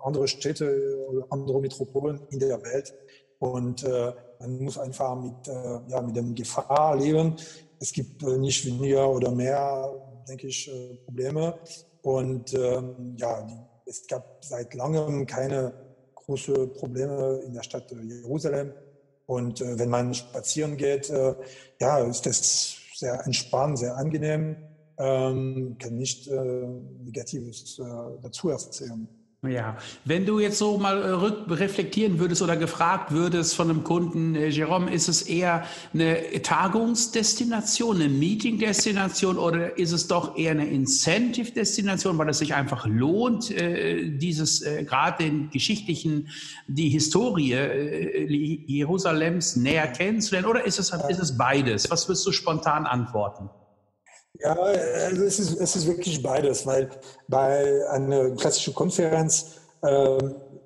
andere 0.03 0.27
Städte 0.27 1.07
oder 1.09 1.25
andere 1.29 1.61
Metropolen 1.61 2.19
in 2.29 2.39
der 2.39 2.61
Welt. 2.61 2.93
Und 3.39 3.83
äh, 3.83 4.11
man 4.39 4.59
muss 4.59 4.77
einfach 4.77 5.15
mit, 5.15 5.47
äh, 5.47 5.79
ja, 5.87 6.01
mit 6.01 6.15
dem 6.15 6.35
Gefahr 6.35 6.97
leben. 6.97 7.35
Es 7.79 7.93
gibt 7.93 8.21
äh, 8.23 8.37
nicht 8.37 8.65
weniger 8.65 9.09
oder 9.09 9.31
mehr, 9.31 9.93
denke 10.27 10.47
ich, 10.47 10.69
äh, 10.69 10.95
Probleme. 11.05 11.57
Und 12.01 12.53
ähm, 12.53 13.15
ja, 13.17 13.47
es 13.85 14.05
gab 14.05 14.43
seit 14.43 14.73
langem 14.73 15.25
keine 15.25 15.73
großen 16.15 16.73
Probleme 16.73 17.41
in 17.45 17.53
der 17.53 17.63
Stadt 17.63 17.89
Jerusalem. 17.91 18.73
Und 19.25 19.61
äh, 19.61 19.79
wenn 19.79 19.89
man 19.89 20.13
spazieren 20.13 20.75
geht, 20.75 21.09
äh, 21.09 21.33
ja, 21.79 21.99
ist 21.99 22.25
das 22.25 22.75
sehr 22.93 23.25
entspannt, 23.25 23.79
sehr 23.79 23.95
angenehm 23.95 24.57
ähm, 24.99 25.77
kann 25.79 25.95
nicht 25.95 26.27
äh, 26.27 26.67
Negatives 27.03 27.79
äh, 27.79 27.83
dazu 28.21 28.49
erzählen. 28.49 29.07
Ja, 29.47 29.77
wenn 30.03 30.25
du 30.25 30.41
jetzt 30.41 30.57
so 30.57 30.77
mal 30.77 31.01
äh, 31.01 31.11
rückreflektieren 31.11 32.19
würdest 32.19 32.41
oder 32.41 32.57
gefragt 32.57 33.11
würdest 33.11 33.55
von 33.55 33.69
einem 33.69 33.85
Kunden, 33.85 34.35
äh, 34.35 34.49
Jerome, 34.49 34.91
ist 34.93 35.07
es 35.07 35.21
eher 35.21 35.63
eine 35.93 36.41
Tagungsdestination, 36.41 37.95
eine 37.95 38.09
Meetingdestination 38.09 39.37
oder 39.37 39.77
ist 39.77 39.93
es 39.93 40.09
doch 40.09 40.37
eher 40.37 40.51
eine 40.51 40.67
Incentive-Destination, 40.67 42.17
weil 42.17 42.27
es 42.27 42.39
sich 42.39 42.53
einfach 42.53 42.85
lohnt, 42.85 43.49
äh, 43.51 44.09
dieses 44.09 44.61
gerade 44.61 45.23
den 45.23 45.49
geschichtlichen, 45.51 46.27
die 46.67 46.89
Historie 46.89 47.53
Jerusalems 48.67 49.55
näher 49.55 49.87
kennenzulernen 49.87 50.49
oder 50.49 50.65
ist 50.65 50.79
es, 50.79 50.91
ist 51.07 51.19
es 51.19 51.37
beides? 51.37 51.89
Was 51.89 52.09
wirst 52.09 52.27
du 52.27 52.33
spontan 52.33 52.85
antworten? 52.85 53.49
Ja, 54.39 54.53
also 54.53 55.23
es 55.23 55.39
ist, 55.39 55.59
es 55.59 55.75
ist 55.75 55.87
wirklich 55.87 56.23
beides, 56.23 56.65
weil 56.65 56.89
bei 57.27 57.87
einer 57.89 58.31
klassischen 58.31 58.73
Konferenz 58.73 59.57
äh, 59.81 60.17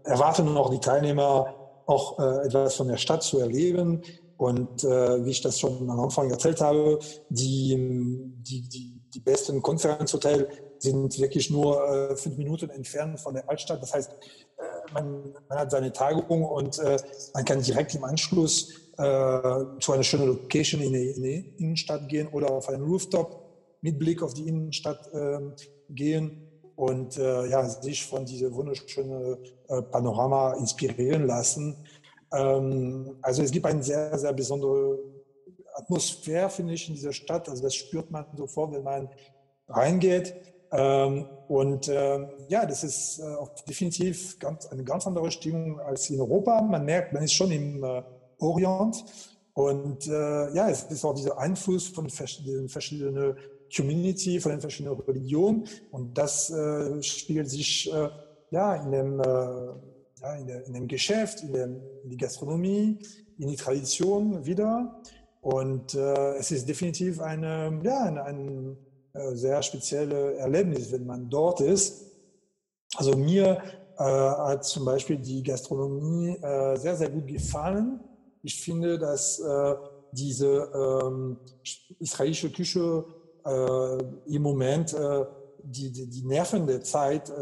erwarten 0.03 0.55
auch 0.57 0.69
die 0.69 0.79
Teilnehmer 0.79 1.55
auch 1.87 2.19
äh, 2.19 2.45
etwas 2.45 2.75
von 2.75 2.87
der 2.87 2.97
Stadt 2.97 3.23
zu 3.23 3.39
erleben. 3.39 4.03
Und 4.37 4.83
äh, 4.83 5.25
wie 5.25 5.31
ich 5.31 5.41
das 5.41 5.59
schon 5.59 5.89
am 5.89 5.99
Anfang 5.99 6.29
erzählt 6.29 6.61
habe, 6.61 6.99
die, 7.29 7.75
die, 8.41 8.67
die, 8.67 9.01
die 9.13 9.19
besten 9.19 9.61
Konferenzhotels 9.61 10.47
sind 10.79 11.17
wirklich 11.19 11.49
nur 11.49 11.87
äh, 11.87 12.15
fünf 12.15 12.37
Minuten 12.37 12.69
entfernt 12.69 13.19
von 13.19 13.33
der 13.33 13.49
Altstadt. 13.49 13.81
Das 13.81 13.93
heißt, 13.93 14.11
äh, 14.11 14.93
man, 14.93 15.33
man 15.47 15.57
hat 15.57 15.71
seine 15.71 15.93
Tagung 15.93 16.43
und 16.43 16.77
äh, 16.79 16.97
man 17.33 17.45
kann 17.45 17.61
direkt 17.61 17.95
im 17.95 18.03
Anschluss 18.03 18.71
äh, 18.97 19.59
zu 19.79 19.93
einer 19.93 20.03
schönen 20.03 20.27
Location 20.27 20.81
in 20.81 20.93
die, 20.93 21.09
in 21.11 21.23
die 21.23 21.53
Innenstadt 21.57 22.09
gehen 22.09 22.27
oder 22.27 22.51
auf 22.51 22.69
einen 22.69 22.83
Rooftop 22.83 23.42
mit 23.83 23.99
Blick 23.99 24.23
auf 24.23 24.33
die 24.33 24.47
Innenstadt 24.47 25.07
äh, 25.13 25.39
gehen 25.89 26.49
und 26.75 27.17
äh, 27.17 27.47
ja, 27.47 27.67
sich 27.67 28.03
von 28.03 28.25
diesem 28.25 28.53
wunderschönen 28.55 29.37
äh, 29.67 29.81
Panorama 29.83 30.53
inspirieren 30.53 31.27
lassen. 31.27 31.75
Ähm, 32.33 33.17
also 33.21 33.43
es 33.43 33.51
gibt 33.51 33.65
eine 33.65 33.83
sehr, 33.83 34.17
sehr 34.17 34.33
besondere 34.33 34.97
Atmosphäre, 35.75 36.49
finde 36.49 36.73
ich, 36.73 36.87
in 36.87 36.95
dieser 36.95 37.11
Stadt. 37.11 37.49
Also 37.49 37.61
das 37.61 37.75
spürt 37.75 38.09
man 38.09 38.25
sofort, 38.35 38.73
wenn 38.73 38.83
man 38.83 39.09
reingeht. 39.67 40.33
Ähm, 40.71 41.27
und 41.49 41.87
ähm, 41.89 42.29
ja, 42.47 42.65
das 42.65 42.83
ist 42.83 43.19
äh, 43.19 43.35
definitiv 43.67 44.39
ganz, 44.39 44.65
eine 44.67 44.83
ganz 44.83 45.05
andere 45.05 45.29
Stimmung 45.29 45.79
als 45.81 46.09
in 46.09 46.19
Europa. 46.19 46.61
Man 46.61 46.85
merkt, 46.85 47.13
man 47.13 47.23
ist 47.23 47.33
schon 47.33 47.51
im 47.51 47.83
äh, 47.83 48.01
Orient. 48.39 49.03
Und 49.53 50.07
äh, 50.07 50.53
ja, 50.55 50.69
es 50.69 50.83
ist 50.83 51.05
auch 51.05 51.13
dieser 51.13 51.37
Einfluss 51.37 51.87
von 51.87 52.09
verschiedenen, 52.09 52.69
verschiedenen 52.69 53.35
Community, 53.75 54.39
von 54.39 54.51
den 54.51 54.61
verschiedenen 54.61 54.99
Religionen. 54.99 55.65
Und 55.91 56.17
das 56.17 56.49
äh, 56.49 57.01
spiegelt 57.01 57.49
sich 57.49 57.91
äh, 57.91 58.09
ja, 58.51 58.75
in, 58.75 58.91
dem, 58.91 59.19
äh, 59.19 59.23
ja 59.23 60.35
in, 60.39 60.47
der, 60.47 60.65
in 60.67 60.73
dem 60.73 60.87
Geschäft, 60.87 61.41
in, 61.43 61.53
dem, 61.53 61.81
in 62.03 62.09
die 62.09 62.17
Gastronomie, 62.17 62.99
in 63.37 63.47
die 63.47 63.55
Tradition 63.55 64.45
wieder. 64.45 65.01
Und 65.41 65.95
äh, 65.95 66.35
es 66.35 66.51
ist 66.51 66.69
definitiv 66.69 67.19
eine, 67.19 67.81
ja, 67.83 68.03
ein, 68.03 68.17
ein 68.17 68.77
äh, 69.13 69.35
sehr 69.35 69.61
spezielles 69.61 70.37
Erlebnis, 70.37 70.91
wenn 70.91 71.05
man 71.05 71.29
dort 71.29 71.61
ist. 71.61 72.11
Also 72.95 73.17
mir 73.17 73.61
äh, 73.97 74.03
hat 74.03 74.65
zum 74.65 74.85
Beispiel 74.85 75.17
die 75.17 75.43
Gastronomie 75.43 76.37
äh, 76.37 76.77
sehr, 76.77 76.95
sehr 76.95 77.09
gut 77.09 77.27
gefallen. 77.27 77.99
Ich 78.43 78.61
finde, 78.61 78.97
dass 78.97 79.39
äh, 79.39 79.75
diese 80.11 80.69
ähm, 80.73 81.37
israelische 81.99 82.51
Küche 82.51 83.03
im 83.45 84.41
Moment 84.41 84.93
äh, 84.93 85.25
die, 85.63 85.91
die, 85.91 86.07
die 86.07 86.23
Nerven 86.23 86.67
der 86.67 86.81
Zeit 86.81 87.29
äh, 87.29 87.33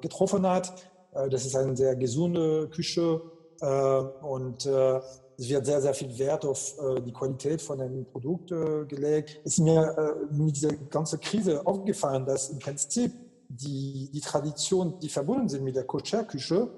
getroffen 0.00 0.46
hat. 0.46 0.72
Äh, 1.12 1.28
das 1.28 1.44
ist 1.44 1.56
eine 1.56 1.76
sehr 1.76 1.96
gesunde 1.96 2.68
Küche 2.68 3.20
äh, 3.60 3.66
und 3.66 4.66
äh, 4.66 5.00
es 5.38 5.48
wird 5.48 5.66
sehr, 5.66 5.80
sehr 5.80 5.94
viel 5.94 6.16
Wert 6.18 6.44
auf 6.44 6.74
äh, 6.78 7.00
die 7.00 7.12
Qualität 7.12 7.62
von 7.62 7.80
einem 7.80 8.04
Produkt 8.04 8.52
äh, 8.52 8.84
gelegt. 8.86 9.40
Es 9.44 9.54
ist 9.54 9.58
mir 9.60 9.96
äh, 9.96 10.34
mit 10.34 10.56
dieser 10.56 10.72
ganzen 10.90 11.20
Krise 11.20 11.66
aufgefallen, 11.66 12.24
dass 12.26 12.50
im 12.50 12.58
Prinzip 12.58 13.12
die, 13.48 14.10
die 14.12 14.20
Traditionen, 14.20 14.98
die 15.00 15.08
verbunden 15.08 15.48
sind 15.48 15.64
mit 15.64 15.76
der 15.76 15.84
Koscherküche, 15.84 16.68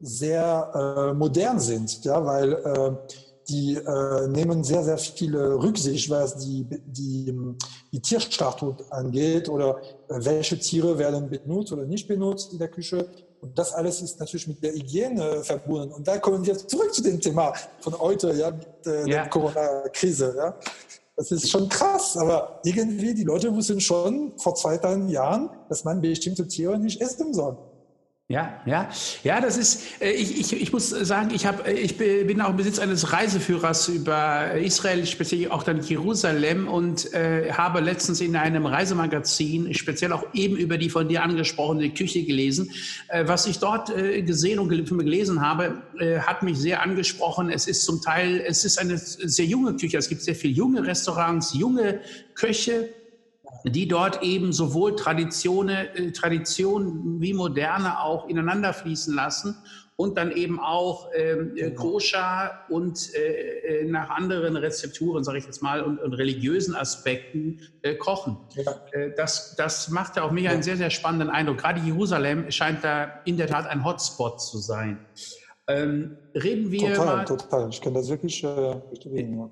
sehr 0.00 1.10
äh, 1.12 1.14
modern 1.14 1.60
sind, 1.60 2.04
ja, 2.04 2.24
weil 2.24 2.52
äh, 2.52 2.92
die 3.48 3.74
äh, 3.74 4.28
nehmen 4.28 4.64
sehr, 4.64 4.82
sehr 4.84 4.98
viele 4.98 5.54
Rücksicht, 5.54 6.08
was 6.10 6.36
die, 6.38 6.66
die, 6.86 7.34
die 7.92 8.00
Tierstatut 8.00 8.84
angeht 8.90 9.48
oder 9.48 9.78
äh, 10.08 10.16
welche 10.18 10.58
Tiere 10.58 10.98
werden 10.98 11.28
benutzt 11.28 11.72
oder 11.72 11.84
nicht 11.84 12.08
benutzt 12.08 12.52
in 12.52 12.58
der 12.58 12.68
Küche. 12.68 13.06
Und 13.40 13.58
das 13.58 13.74
alles 13.74 14.00
ist 14.00 14.18
natürlich 14.18 14.48
mit 14.48 14.62
der 14.62 14.72
Hygiene 14.72 15.42
verbunden. 15.42 15.92
Und 15.92 16.08
da 16.08 16.18
kommen 16.18 16.44
wir 16.46 16.56
zurück 16.56 16.94
zu 16.94 17.02
dem 17.02 17.20
Thema 17.20 17.52
von 17.80 17.98
heute, 17.98 18.32
ja, 18.32 18.50
mit 18.50 18.86
äh, 18.86 19.00
ja. 19.00 19.04
der 19.04 19.28
Corona-Krise. 19.28 20.34
Ja. 20.36 20.58
Das 21.16 21.30
ist 21.30 21.50
schon 21.50 21.68
krass, 21.68 22.16
aber 22.16 22.60
irgendwie 22.64 23.14
die 23.14 23.22
Leute 23.22 23.54
wussten 23.54 23.80
schon 23.80 24.32
vor 24.38 24.54
2000 24.54 25.10
Jahren, 25.10 25.50
dass 25.68 25.84
man 25.84 26.00
bestimmte 26.00 26.48
Tiere 26.48 26.78
nicht 26.78 27.00
essen 27.00 27.32
soll. 27.34 27.56
Ja, 28.26 28.58
ja, 28.64 28.88
ja, 29.22 29.38
das 29.42 29.58
ist, 29.58 30.00
äh, 30.00 30.12
ich, 30.12 30.40
ich, 30.40 30.62
ich 30.62 30.72
muss 30.72 30.88
sagen, 30.88 31.30
ich, 31.34 31.44
hab, 31.44 31.68
äh, 31.68 31.72
ich 31.74 31.98
bin 31.98 32.40
auch 32.40 32.48
im 32.48 32.56
Besitz 32.56 32.78
eines 32.78 33.12
Reiseführers 33.12 33.88
über 33.88 34.54
Israel, 34.54 35.04
speziell 35.04 35.50
auch 35.50 35.62
dann 35.62 35.82
Jerusalem 35.82 36.66
und 36.66 37.12
äh, 37.12 37.52
habe 37.52 37.80
letztens 37.80 38.22
in 38.22 38.34
einem 38.34 38.64
Reisemagazin 38.64 39.74
speziell 39.74 40.14
auch 40.14 40.24
eben 40.32 40.56
über 40.56 40.78
die 40.78 40.88
von 40.88 41.06
dir 41.06 41.22
angesprochene 41.22 41.90
Küche 41.90 42.24
gelesen. 42.24 42.70
Äh, 43.08 43.28
was 43.28 43.46
ich 43.46 43.58
dort 43.58 43.90
äh, 43.90 44.22
gesehen 44.22 44.58
und 44.58 44.70
gelesen 44.70 45.42
habe, 45.42 45.82
äh, 45.98 46.20
hat 46.20 46.42
mich 46.42 46.56
sehr 46.56 46.80
angesprochen. 46.80 47.50
Es 47.50 47.66
ist 47.66 47.84
zum 47.84 48.00
Teil, 48.00 48.42
es 48.46 48.64
ist 48.64 48.78
eine 48.78 48.96
sehr 48.96 49.44
junge 49.44 49.76
Küche. 49.76 49.98
Es 49.98 50.08
gibt 50.08 50.22
sehr 50.22 50.34
viele 50.34 50.54
junge 50.54 50.86
Restaurants, 50.86 51.52
junge 51.52 52.00
Köche, 52.34 52.88
die 53.64 53.88
dort 53.88 54.22
eben 54.22 54.52
sowohl 54.52 54.96
Traditionen, 54.96 55.86
äh, 55.94 56.12
Tradition 56.12 57.20
wie 57.20 57.32
Moderne 57.32 58.00
auch 58.00 58.28
ineinander 58.28 58.72
fließen 58.72 59.14
lassen 59.14 59.56
und 59.96 60.16
dann 60.18 60.32
eben 60.32 60.58
auch 60.58 61.08
ähm, 61.14 61.52
äh, 61.56 61.70
genau. 61.70 61.80
koscher 61.80 62.50
und 62.68 63.14
äh, 63.14 63.82
äh, 63.82 63.84
nach 63.84 64.10
anderen 64.10 64.56
Rezepturen, 64.56 65.22
sage 65.22 65.38
ich 65.38 65.44
jetzt 65.44 65.62
mal, 65.62 65.82
und, 65.82 65.98
und 65.98 66.14
religiösen 66.14 66.74
Aspekten 66.74 67.60
äh, 67.82 67.94
kochen. 67.94 68.36
Ja. 68.54 68.74
Äh, 68.92 69.12
das, 69.16 69.54
das 69.56 69.90
macht 69.90 70.16
ja 70.16 70.24
auf 70.24 70.32
mich 70.32 70.44
ja. 70.44 70.50
einen 70.50 70.62
sehr, 70.62 70.76
sehr 70.76 70.90
spannenden 70.90 71.30
Eindruck. 71.30 71.58
Gerade 71.58 71.80
Jerusalem 71.80 72.50
scheint 72.50 72.82
da 72.82 73.20
in 73.24 73.36
der 73.36 73.46
Tat 73.46 73.66
ein 73.66 73.84
Hotspot 73.84 74.40
zu 74.40 74.58
sein. 74.58 74.98
Ähm, 75.68 76.16
reden 76.34 76.70
wir 76.70 76.94
total, 76.94 77.06
mal, 77.06 77.24
total. 77.24 77.68
Ich 77.70 77.80
kann 77.80 77.94
das 77.94 78.08
wirklich 78.08 78.42
äh, 78.42 78.74
bestätigen. 78.90 79.50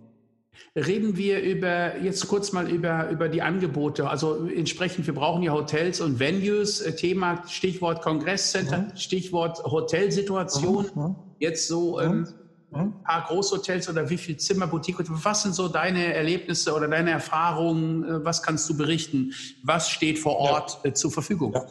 Ja. 0.74 0.82
Reden 0.82 1.16
wir 1.16 1.40
über, 1.42 1.98
jetzt 1.98 2.26
kurz 2.28 2.52
mal 2.52 2.70
über, 2.70 3.10
über 3.10 3.28
die 3.28 3.42
Angebote. 3.42 4.08
Also 4.08 4.46
entsprechend, 4.46 5.06
wir 5.06 5.14
brauchen 5.14 5.42
ja 5.42 5.52
Hotels 5.52 6.00
und 6.00 6.18
Venues. 6.18 6.80
Äh, 6.80 6.94
Thema, 6.94 7.42
Stichwort 7.46 8.02
Kongresscenter, 8.02 8.78
mhm. 8.78 8.96
Stichwort 8.96 9.62
Hotelsituation. 9.64 10.90
Mhm. 10.94 11.02
mhm. 11.02 11.16
Jetzt 11.38 11.66
so 11.66 12.00
ähm, 12.00 12.28
ein 12.72 13.02
paar 13.02 13.26
Großhotels 13.26 13.88
oder 13.88 14.08
wie 14.08 14.16
viel 14.16 14.36
Zimmer, 14.36 14.66
Boutique. 14.66 15.04
Was 15.08 15.42
sind 15.42 15.54
so 15.54 15.68
deine 15.68 16.14
Erlebnisse 16.14 16.74
oder 16.74 16.88
deine 16.88 17.10
Erfahrungen? 17.10 18.04
Äh, 18.04 18.24
was 18.24 18.42
kannst 18.42 18.68
du 18.68 18.76
berichten? 18.76 19.32
Was 19.62 19.90
steht 19.90 20.18
vor 20.18 20.36
Ort 20.36 20.78
ja. 20.84 20.90
Äh, 20.90 20.94
zur 20.94 21.10
Verfügung? 21.10 21.52
Ja. 21.52 21.66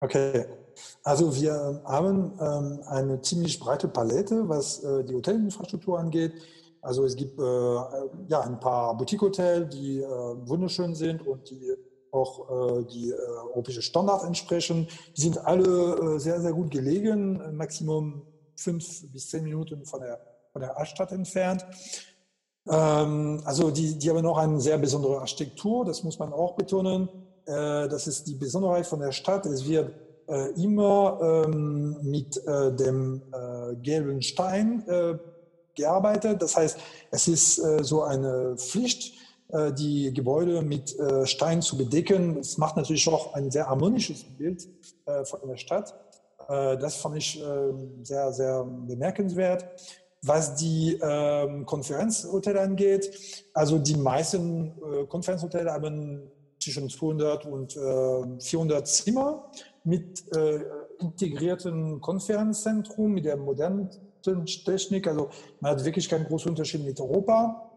Okay. 0.00 0.46
Also 1.02 1.34
wir 1.34 1.82
haben 1.84 2.32
ähm, 2.40 2.80
eine 2.86 3.20
ziemlich 3.22 3.58
breite 3.58 3.88
Palette, 3.88 4.48
was 4.48 4.82
äh, 4.82 5.04
die 5.04 5.14
Hotelinfrastruktur 5.14 5.98
angeht. 5.98 6.32
Also 6.82 7.04
es 7.04 7.14
gibt 7.14 7.38
äh, 7.38 7.42
ja 7.42 8.40
ein 8.40 8.58
paar 8.58 8.96
Boutique-Hotels, 8.96 9.68
die 9.74 10.00
äh, 10.00 10.06
wunderschön 10.06 10.94
sind 10.94 11.26
und 11.26 11.50
die 11.50 11.74
auch 12.12 12.80
äh, 12.80 12.84
die 12.84 13.10
äh, 13.10 13.14
europäische 13.52 13.82
Standard 13.82 14.24
entsprechen. 14.24 14.88
Die 15.16 15.20
sind 15.20 15.44
alle 15.44 16.16
äh, 16.16 16.18
sehr, 16.18 16.40
sehr 16.40 16.52
gut 16.52 16.70
gelegen, 16.70 17.56
Maximum 17.56 18.22
fünf 18.56 19.10
bis 19.12 19.28
zehn 19.28 19.44
Minuten 19.44 19.84
von 19.84 20.00
der, 20.00 20.20
von 20.52 20.60
der 20.60 20.76
Altstadt 20.76 21.12
entfernt. 21.12 21.64
Ähm, 22.68 23.40
also 23.44 23.70
die, 23.70 23.98
die 23.98 24.10
haben 24.10 24.26
auch 24.26 24.38
eine 24.38 24.60
sehr 24.60 24.78
besondere 24.78 25.20
Architektur, 25.20 25.84
das 25.84 26.02
muss 26.02 26.18
man 26.18 26.32
auch 26.32 26.56
betonen. 26.56 27.08
Äh, 27.46 27.88
das 27.88 28.06
ist 28.06 28.26
die 28.26 28.34
Besonderheit 28.34 28.86
von 28.86 29.00
der 29.00 29.12
Stadt. 29.12 29.46
Es 29.46 29.66
wird 29.66 29.92
äh, 30.28 30.50
immer 30.62 31.18
ähm, 31.22 31.98
mit 32.02 32.40
dem 32.46 33.22
gelben 33.82 34.22
Stein 34.22 34.84
gearbeitet. 35.80 36.40
Das 36.40 36.56
heißt, 36.56 36.78
es 37.10 37.28
ist 37.28 37.58
äh, 37.58 37.82
so 37.82 38.02
eine 38.02 38.56
Pflicht, 38.56 39.14
äh, 39.52 39.72
die 39.72 40.12
Gebäude 40.12 40.62
mit 40.62 40.96
äh, 40.98 41.26
Stein 41.26 41.60
zu 41.62 41.76
bedecken. 41.76 42.36
Das 42.36 42.56
macht 42.56 42.76
natürlich 42.76 43.08
auch 43.08 43.34
ein 43.34 43.50
sehr 43.50 43.66
harmonisches 43.66 44.22
Bild 44.22 44.68
äh, 45.06 45.24
von 45.24 45.40
der 45.48 45.56
Stadt. 45.56 45.94
Äh, 46.48 46.76
das 46.78 46.96
fand 46.96 47.16
ich 47.16 47.42
ähm, 47.42 48.04
sehr, 48.04 48.32
sehr 48.32 48.64
bemerkenswert. 48.64 49.64
Was 50.22 50.54
die 50.54 50.98
ähm, 51.02 51.64
Konferenzhotelle 51.64 52.60
angeht, 52.60 53.10
also 53.54 53.78
die 53.78 53.96
meisten 53.96 54.66
äh, 54.68 55.06
Konferenzhotelle 55.06 55.72
haben 55.72 56.30
zwischen 56.62 56.90
200 56.90 57.46
und 57.46 57.72
400 57.72 58.86
Zimmer 58.86 59.50
mit 59.82 60.22
integrierten 60.98 62.02
Konferenzzentrum, 62.02 63.12
mit 63.12 63.24
der 63.24 63.38
modernen 63.38 63.88
Technik. 64.22 65.06
Also 65.06 65.30
man 65.60 65.72
hat 65.72 65.84
wirklich 65.84 66.08
keinen 66.08 66.26
großen 66.26 66.50
Unterschied 66.50 66.84
mit 66.84 67.00
Europa. 67.00 67.70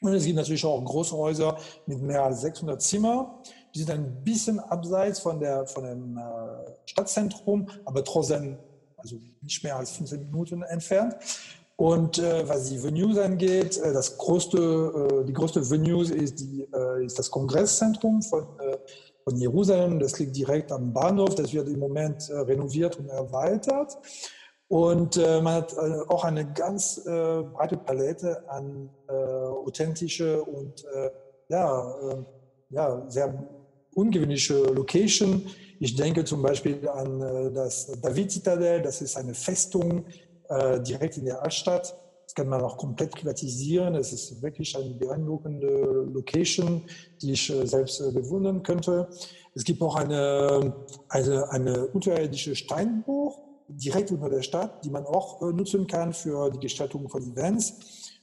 Und 0.00 0.14
es 0.14 0.24
gibt 0.24 0.36
natürlich 0.36 0.64
auch 0.64 0.82
Großhäuser 0.84 1.56
mit 1.86 2.02
mehr 2.02 2.24
als 2.24 2.40
600 2.40 2.82
Zimmer. 2.82 3.40
Die 3.74 3.78
sind 3.78 3.90
ein 3.90 4.24
bisschen 4.24 4.58
abseits 4.58 5.20
von, 5.20 5.38
der, 5.38 5.66
von 5.66 5.84
dem 5.84 6.18
äh, 6.18 6.20
Stadtzentrum, 6.86 7.68
aber 7.84 8.02
trotzdem 8.04 8.58
also 8.96 9.16
nicht 9.40 9.62
mehr 9.62 9.76
als 9.76 9.92
15 9.92 10.20
Minuten 10.20 10.62
entfernt. 10.62 11.16
Und 11.76 12.18
äh, 12.18 12.48
was 12.48 12.68
die 12.68 12.82
Venues 12.82 13.18
angeht, 13.18 13.78
äh, 13.78 13.92
das 13.92 14.18
größte, 14.18 15.20
äh, 15.22 15.24
die 15.24 15.32
größte 15.32 15.68
Venue 15.68 16.02
ist, 16.02 16.40
die, 16.40 16.68
äh, 16.72 17.04
ist 17.04 17.18
das 17.18 17.30
Kongresszentrum 17.30 18.22
von, 18.22 18.42
äh, 18.60 18.78
von 19.24 19.36
Jerusalem. 19.36 19.98
Das 19.98 20.18
liegt 20.18 20.36
direkt 20.36 20.70
am 20.70 20.92
Bahnhof. 20.92 21.34
Das 21.34 21.52
wird 21.52 21.68
im 21.68 21.78
Moment 21.78 22.28
renoviert 22.30 22.98
und 22.98 23.08
erweitert. 23.08 23.96
Und 24.72 25.18
äh, 25.18 25.42
man 25.42 25.56
hat 25.56 25.74
äh, 25.74 26.00
auch 26.08 26.24
eine 26.24 26.50
ganz 26.50 26.96
äh, 27.04 27.42
breite 27.42 27.76
Palette 27.76 28.42
an 28.48 28.88
äh, 29.06 29.12
authentische 29.12 30.42
und 30.42 30.86
äh, 30.94 31.10
ja, 31.50 31.94
äh, 32.08 32.24
ja, 32.70 33.04
sehr 33.06 33.46
ungewöhnliche 33.94 34.54
Location. 34.54 35.42
Ich 35.78 35.94
denke 35.94 36.24
zum 36.24 36.40
Beispiel 36.40 36.88
an 36.88 37.20
äh, 37.20 37.52
das 37.52 38.00
David-Zitadell, 38.00 38.80
das 38.80 39.02
ist 39.02 39.18
eine 39.18 39.34
Festung 39.34 40.06
direkt 40.86 41.16
in 41.16 41.24
der 41.24 41.42
Altstadt. 41.42 41.96
Das 42.24 42.34
kann 42.34 42.48
man 42.48 42.60
auch 42.60 42.76
komplett 42.76 43.12
privatisieren. 43.12 43.94
Es 43.94 44.12
ist 44.12 44.42
wirklich 44.42 44.76
eine 44.76 44.94
beeindruckende 44.94 46.08
Location, 46.12 46.82
die 47.22 47.32
ich 47.32 47.50
selbst 47.64 47.98
bewundern 48.12 48.62
könnte. 48.62 49.08
Es 49.54 49.64
gibt 49.64 49.80
auch 49.80 49.96
eine, 49.96 50.74
eine, 51.08 51.50
eine 51.50 51.86
unterirdische 51.86 52.54
Steinbruch 52.54 53.38
direkt 53.76 54.10
unter 54.10 54.28
der 54.28 54.42
Stadt, 54.42 54.84
die 54.84 54.90
man 54.90 55.04
auch 55.06 55.42
äh, 55.42 55.52
nutzen 55.52 55.86
kann 55.86 56.12
für 56.12 56.50
die 56.50 56.60
Gestaltung 56.60 57.08
von 57.08 57.22
Events. 57.22 57.74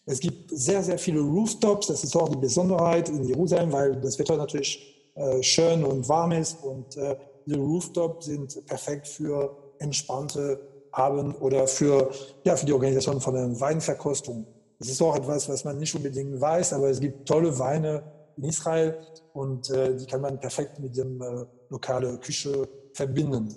Es 0.06 0.20
gibt 0.20 0.50
sehr, 0.52 0.84
sehr 0.84 0.98
viele 0.98 1.20
Rooftops. 1.20 1.88
Das 1.88 2.04
ist 2.04 2.16
auch 2.16 2.30
die 2.30 2.38
Besonderheit 2.38 3.10
in 3.10 3.24
Jerusalem, 3.24 3.72
weil 3.72 3.96
das 4.02 4.18
Wetter 4.18 4.38
natürlich 4.38 5.12
äh, 5.16 5.44
schön 5.44 5.84
und 5.84 6.08
warm 6.10 6.32
ist. 6.32 6.64
Und 6.64 6.98
äh, 6.98 7.16
die 7.46 7.54
Rooftops 7.54 8.26
sind 8.26 8.66
perfekt 8.66 9.08
für 9.08 9.56
entspannte 9.80 10.60
Abend 10.92 11.40
oder 11.42 11.68
für, 11.68 12.10
ja, 12.44 12.56
für 12.56 12.66
die 12.66 12.74
Organisation 12.74 13.22
von 13.22 13.36
einer 13.36 13.60
Weinverkostung. 13.60 14.48
Das 14.80 14.90
ist 14.90 15.02
auch 15.02 15.16
etwas, 15.16 15.50
was 15.50 15.64
man 15.66 15.78
nicht 15.78 15.94
unbedingt 15.94 16.40
weiß, 16.40 16.74
aber 16.74 16.90
es 16.90 17.00
gibt 17.00 17.28
tolle 17.28 17.58
Weine 17.60 18.02
in 18.38 18.46
Israel 18.46 18.98
und 19.34 19.70
äh, 19.70 19.96
die 19.96 20.06
kann 20.06 20.22
man 20.22 20.40
perfekt 20.40 20.80
mit 20.80 20.96
dem 20.96 21.22
äh, 21.22 21.46
lokale 21.70 22.18
Küche 22.20 22.68
verbinden. 22.94 23.54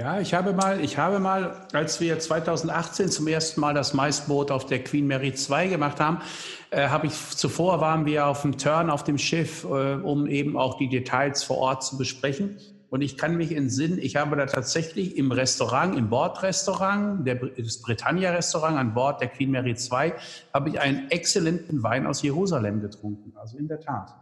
Ja, 0.00 0.18
ich 0.18 0.32
habe 0.32 0.54
mal, 0.54 0.82
ich 0.82 0.96
habe 0.96 1.18
mal, 1.18 1.66
als 1.74 2.00
wir 2.00 2.18
2018 2.18 3.10
zum 3.10 3.26
ersten 3.26 3.60
Mal 3.60 3.74
das 3.74 3.92
Maisboot 3.92 4.50
auf 4.50 4.64
der 4.64 4.82
Queen 4.82 5.06
Mary 5.06 5.34
2 5.34 5.66
gemacht 5.66 6.00
haben, 6.00 6.22
äh, 6.70 6.88
habe 6.88 7.08
ich 7.08 7.12
zuvor 7.36 7.82
waren 7.82 8.06
wir 8.06 8.26
auf 8.26 8.40
dem 8.40 8.56
Turn 8.56 8.88
auf 8.88 9.04
dem 9.04 9.18
Schiff, 9.18 9.64
äh, 9.64 9.96
um 9.96 10.26
eben 10.26 10.56
auch 10.56 10.78
die 10.78 10.88
Details 10.88 11.42
vor 11.42 11.58
Ort 11.58 11.84
zu 11.84 11.98
besprechen. 11.98 12.56
Und 12.88 13.02
ich 13.02 13.18
kann 13.18 13.36
mich 13.36 13.54
entsinnen, 13.54 13.98
ich 13.98 14.16
habe 14.16 14.36
da 14.36 14.46
tatsächlich 14.46 15.18
im 15.18 15.32
Restaurant, 15.32 15.94
im 15.94 16.08
Bordrestaurant, 16.08 17.26
der, 17.26 17.34
das 17.34 17.82
Britannia-Restaurant 17.82 18.78
an 18.78 18.94
Bord 18.94 19.20
der 19.20 19.28
Queen 19.28 19.50
Mary 19.50 19.74
2, 19.74 20.14
habe 20.54 20.70
ich 20.70 20.80
einen 20.80 21.10
exzellenten 21.10 21.82
Wein 21.82 22.06
aus 22.06 22.22
Jerusalem 22.22 22.80
getrunken. 22.80 23.34
Also 23.36 23.58
in 23.58 23.68
der 23.68 23.80
Tat. 23.80 24.14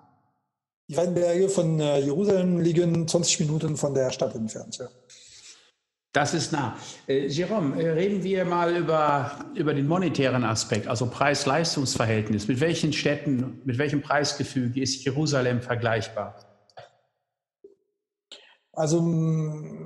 Die 0.90 0.96
Weinberge 0.96 1.50
von 1.50 1.78
äh, 1.80 2.00
Jerusalem 2.00 2.60
liegen 2.60 3.06
20 3.06 3.40
Minuten 3.40 3.76
von 3.76 3.92
der 3.92 4.10
Stadt 4.10 4.34
entfernt. 4.34 4.78
Ja. 4.78 4.88
Das 6.18 6.35
ist 6.35 6.50
nah. 6.50 6.74
Äh, 7.07 7.28
Jerome, 7.28 7.81
äh, 7.81 7.90
reden 7.90 8.24
wir 8.24 8.44
mal 8.44 8.74
über, 8.74 9.31
über 9.54 9.72
den 9.72 9.87
monetären 9.87 10.42
Aspekt, 10.42 10.88
also 10.88 11.07
Preis-Leistungs-Verhältnis. 11.07 12.48
Mit 12.48 12.59
welchen 12.61 12.92
Städten, 12.92 13.62
mit 13.64 13.78
welchem 13.78 14.02
Preisgefüge 14.02 14.83
ist 14.83 15.04
Jerusalem 15.04 15.62
vergleichbar? 15.62 16.35
Also 18.72 19.00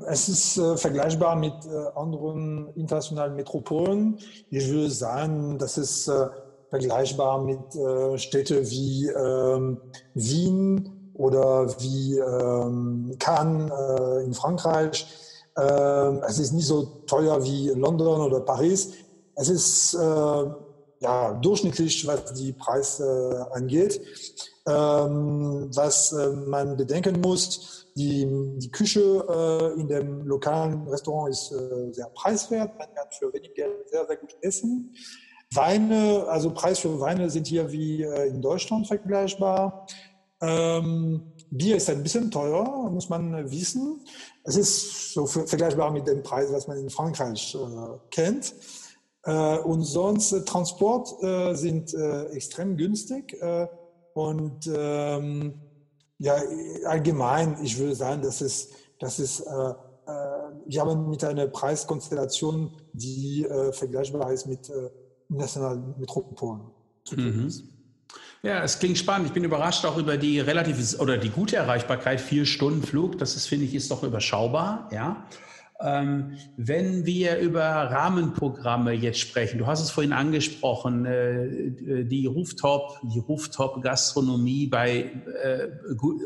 es 0.09 0.31
ist 0.31 0.57
äh, 0.57 0.79
vergleichbar 0.79 1.37
mit 1.37 1.53
äh, 1.67 1.99
anderen 2.01 2.73
internationalen 2.77 3.37
Metropolen. 3.37 4.17
Ich 4.49 4.71
würde 4.71 4.89
sagen, 4.89 5.59
das 5.59 5.77
ist 5.77 6.09
äh, 6.09 6.29
vergleichbar 6.71 7.45
mit 7.45 7.75
äh, 7.75 8.17
Städten 8.17 8.71
wie 8.71 9.07
ähm, 9.09 9.83
Wien 10.15 11.11
oder 11.13 11.69
wie 11.79 12.17
ähm, 12.17 13.15
Cannes 13.19 13.71
äh, 13.71 14.25
in 14.25 14.33
Frankreich. 14.33 15.22
Ähm, 15.57 16.23
es 16.27 16.39
ist 16.39 16.53
nicht 16.53 16.67
so 16.67 16.83
teuer 17.07 17.43
wie 17.45 17.71
London 17.71 18.21
oder 18.21 18.41
Paris. 18.41 18.93
Es 19.35 19.49
ist 19.49 19.95
äh, 19.95 20.45
ja, 21.01 21.33
durchschnittlich, 21.35 22.07
was 22.07 22.33
die 22.35 22.53
Preise 22.53 23.49
angeht. 23.53 24.01
Ähm, 24.67 25.69
was 25.75 26.13
man 26.47 26.77
bedenken 26.77 27.21
muss, 27.21 27.83
die, 27.97 28.27
die 28.59 28.71
Küche 28.71 29.25
äh, 29.29 29.81
in 29.81 29.89
dem 29.89 30.27
lokalen 30.27 30.87
Restaurant 30.89 31.31
ist 31.31 31.53
äh, 31.53 31.93
sehr 31.93 32.07
preiswert. 32.15 32.79
Man 32.79 32.89
kann 32.95 33.07
für 33.11 33.33
wenig 33.33 33.55
Geld 33.55 33.89
sehr, 33.91 34.07
sehr 34.07 34.17
gut 34.17 34.35
essen. 34.41 34.95
Weine, 35.53 36.27
also 36.29 36.51
Preis 36.51 36.79
für 36.79 36.99
Weine 37.01 37.29
sind 37.29 37.47
hier 37.47 37.71
wie 37.71 38.03
äh, 38.03 38.29
in 38.29 38.41
Deutschland 38.41 38.87
vergleichbar. 38.87 39.87
Ähm, 40.41 41.32
Bier 41.53 41.77
ist 41.77 41.91
ein 41.91 42.03
bisschen 42.03 42.31
teuer, 42.31 42.91
muss 42.91 43.11
man 43.11 43.51
wissen. 43.51 44.01
Es 44.43 44.57
ist 44.57 45.13
so 45.13 45.27
vergleichbar 45.27 45.91
mit 45.91 46.07
dem 46.07 46.23
Preis, 46.23 46.51
was 46.51 46.67
man 46.67 46.79
in 46.79 46.89
Frankreich 46.89 47.55
äh, 47.55 47.99
kennt. 48.11 48.55
Äh, 49.25 49.59
und 49.59 49.85
sonst 49.85 50.33
äh, 50.33 50.45
Transport 50.45 51.23
äh, 51.23 51.55
sind 51.55 51.93
äh, 51.93 52.25
extrem 52.29 52.77
günstig 52.77 53.35
äh, 53.41 53.69
und 54.15 54.69
ähm, 54.75 55.61
ja, 56.19 56.37
allgemein, 56.87 57.59
ich 57.63 57.79
würde 57.79 57.95
sagen, 57.97 58.23
das 58.23 58.41
ist, 58.41 58.71
das 58.99 59.19
ist, 59.19 59.41
äh, 59.41 59.51
äh, 59.51 59.75
wir 60.67 60.81
haben 60.81 61.11
mit 61.11 61.23
einer 61.23 61.49
Preiskonstellation, 61.49 62.73
die 62.93 63.47
vergleichbar 63.73 64.33
ist 64.33 64.47
mit 64.47 64.71
nationalen 65.29 65.95
Metropolen. 65.99 66.63
Mhm. 67.11 67.53
Ja, 68.45 68.65
es 68.65 68.81
klingt 68.81 68.99
spannend. 68.99 69.29
Ich 69.29 69.33
bin 69.33 69.45
überrascht 69.45 69.85
auch 69.85 69.97
über 69.97 70.17
die 70.17 70.41
relativ 70.41 70.99
oder 70.99 71.17
die 71.17 71.31
gute 71.31 71.55
Erreichbarkeit. 71.55 72.21
Vier 72.21 72.45
Stunden 72.45 72.83
Flug, 72.83 73.17
das 73.19 73.37
ist, 73.37 73.47
finde 73.47 73.67
ich, 73.67 73.75
ist 73.75 73.93
doch 73.93 74.03
überschaubar. 74.03 74.89
Ja. 74.91 75.25
Ähm, 75.85 76.39
wenn 76.57 77.07
wir 77.07 77.39
über 77.39 77.63
Rahmenprogramme 77.63 78.93
jetzt 78.93 79.19
sprechen, 79.19 79.59
du 79.59 79.67
hast 79.67 79.83
es 79.83 79.91
vorhin 79.91 80.13
angesprochen, 80.13 81.05
äh, 81.07 82.05
die 82.05 82.27
Rooftop, 82.27 83.01
die 83.03 83.19
Rooftop-Gastronomie 83.19 84.69
bei 84.69 85.11
äh, 85.43 85.69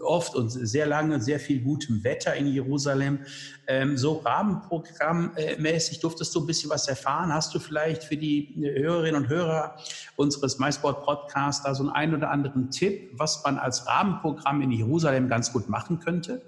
oft 0.02 0.34
und 0.34 0.50
sehr 0.50 0.86
lange 0.86 1.20
sehr 1.22 1.40
viel 1.40 1.62
gutem 1.62 2.04
Wetter 2.04 2.34
in 2.34 2.48
Jerusalem. 2.48 3.20
Ähm, 3.66 3.96
so 3.96 4.18
rahmenprogrammmäßig 4.24 6.00
durftest 6.00 6.34
du 6.34 6.40
ein 6.40 6.46
bisschen 6.46 6.70
was 6.70 6.86
erfahren. 6.86 7.32
Hast 7.32 7.54
du 7.54 7.58
vielleicht 7.58 8.04
für 8.04 8.16
die 8.16 8.54
Hörerinnen 8.56 9.22
und 9.22 9.28
Hörer 9.28 9.76
unseres 10.16 10.58
MySport 10.58 11.02
Podcasts 11.04 11.64
da 11.64 11.74
so 11.74 11.84
einen 11.84 11.92
ein 11.92 12.14
oder 12.14 12.30
anderen 12.30 12.70
Tipp, 12.70 13.10
was 13.14 13.42
man 13.42 13.58
als 13.58 13.86
Rahmenprogramm 13.86 14.60
in 14.60 14.70
Jerusalem 14.70 15.28
ganz 15.28 15.52
gut 15.52 15.68
machen 15.68 15.98
könnte? 15.98 16.42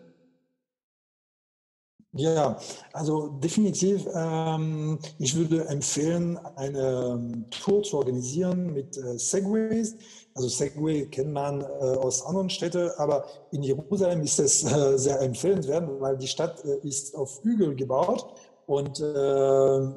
Ja, 2.12 2.58
also 2.92 3.28
definitiv. 3.28 4.06
Ähm, 4.14 4.98
ich 5.18 5.36
würde 5.36 5.66
empfehlen, 5.68 6.38
eine 6.56 7.12
ähm, 7.12 7.44
Tour 7.50 7.82
zu 7.82 7.98
organisieren 7.98 8.72
mit 8.72 8.96
äh, 8.96 9.18
Segways. 9.18 9.94
Also 10.34 10.48
Segway 10.48 11.06
kennt 11.06 11.32
man 11.32 11.60
äh, 11.60 11.64
aus 11.64 12.24
anderen 12.24 12.48
Städten, 12.48 12.90
aber 12.96 13.26
in 13.50 13.62
Jerusalem 13.62 14.22
ist 14.22 14.40
es 14.40 14.64
äh, 14.64 14.96
sehr 14.98 15.20
empfehlenswert, 15.20 15.88
weil 16.00 16.16
die 16.16 16.28
Stadt 16.28 16.64
äh, 16.64 16.86
ist 16.86 17.14
auf 17.14 17.42
Hügel 17.42 17.74
gebaut 17.76 18.26
und 18.66 19.00
äh, 19.00 19.04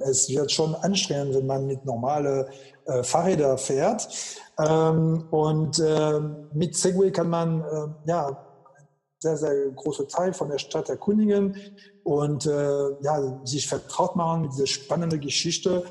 es 0.10 0.30
wird 0.30 0.52
schon 0.52 0.76
anstrengend, 0.76 1.36
wenn 1.36 1.48
man 1.48 1.66
mit 1.66 1.86
normalen 1.86 2.46
äh, 2.86 3.04
Fahrrädern 3.04 3.58
fährt. 3.58 4.08
Ähm, 4.60 5.28
und 5.32 5.82
mit 6.54 6.76
Segway 6.76 7.10
kann 7.12 7.30
man 7.30 7.96
ja 8.06 8.38
sehr, 9.22 9.38
sehr 9.38 9.70
große 9.76 10.08
Teil 10.08 10.34
von 10.34 10.50
der 10.50 10.58
Stadt 10.58 10.90
erkundigen 10.90 11.56
und 12.04 12.46
äh, 12.46 13.02
ja, 13.02 13.42
sich 13.46 13.68
vertraut 13.68 14.16
machen 14.16 14.44
mit 14.44 14.54
dieser 14.54 14.68
spannenden 14.68 15.20
Geschichte, 15.20 15.84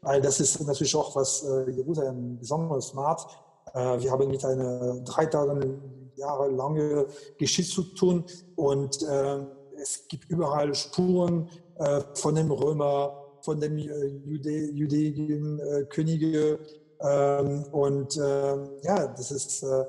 weil 0.00 0.20
das 0.20 0.40
ist 0.40 0.60
natürlich 0.66 0.94
auch, 0.96 1.14
was 1.14 1.42
äh, 1.44 1.70
Jerusalem 1.70 2.38
besonders 2.38 2.94
macht. 2.94 3.28
Äh, 3.74 4.00
wir 4.00 4.10
haben 4.10 4.28
mit 4.28 4.44
einer 4.44 5.00
3000 5.00 5.80
Jahre 6.16 6.50
lange 6.50 7.06
Geschichte 7.38 7.74
zu 7.74 7.82
tun 7.94 8.24
und 8.56 9.02
äh, 9.02 9.38
es 9.80 10.06
gibt 10.08 10.28
überall 10.30 10.74
Spuren 10.74 11.48
äh, 11.76 12.00
von 12.14 12.34
dem 12.34 12.50
Römer, 12.50 13.16
von 13.40 13.58
dem 13.60 13.78
äh, 13.78 14.06
Jude, 14.24 15.00
äh, 15.00 15.84
Könige 15.86 16.58
ähm, 17.00 17.64
und 17.72 18.16
äh, 18.16 18.56
ja, 18.82 19.06
das 19.08 19.30
ist 19.30 19.62
äh, 19.62 19.84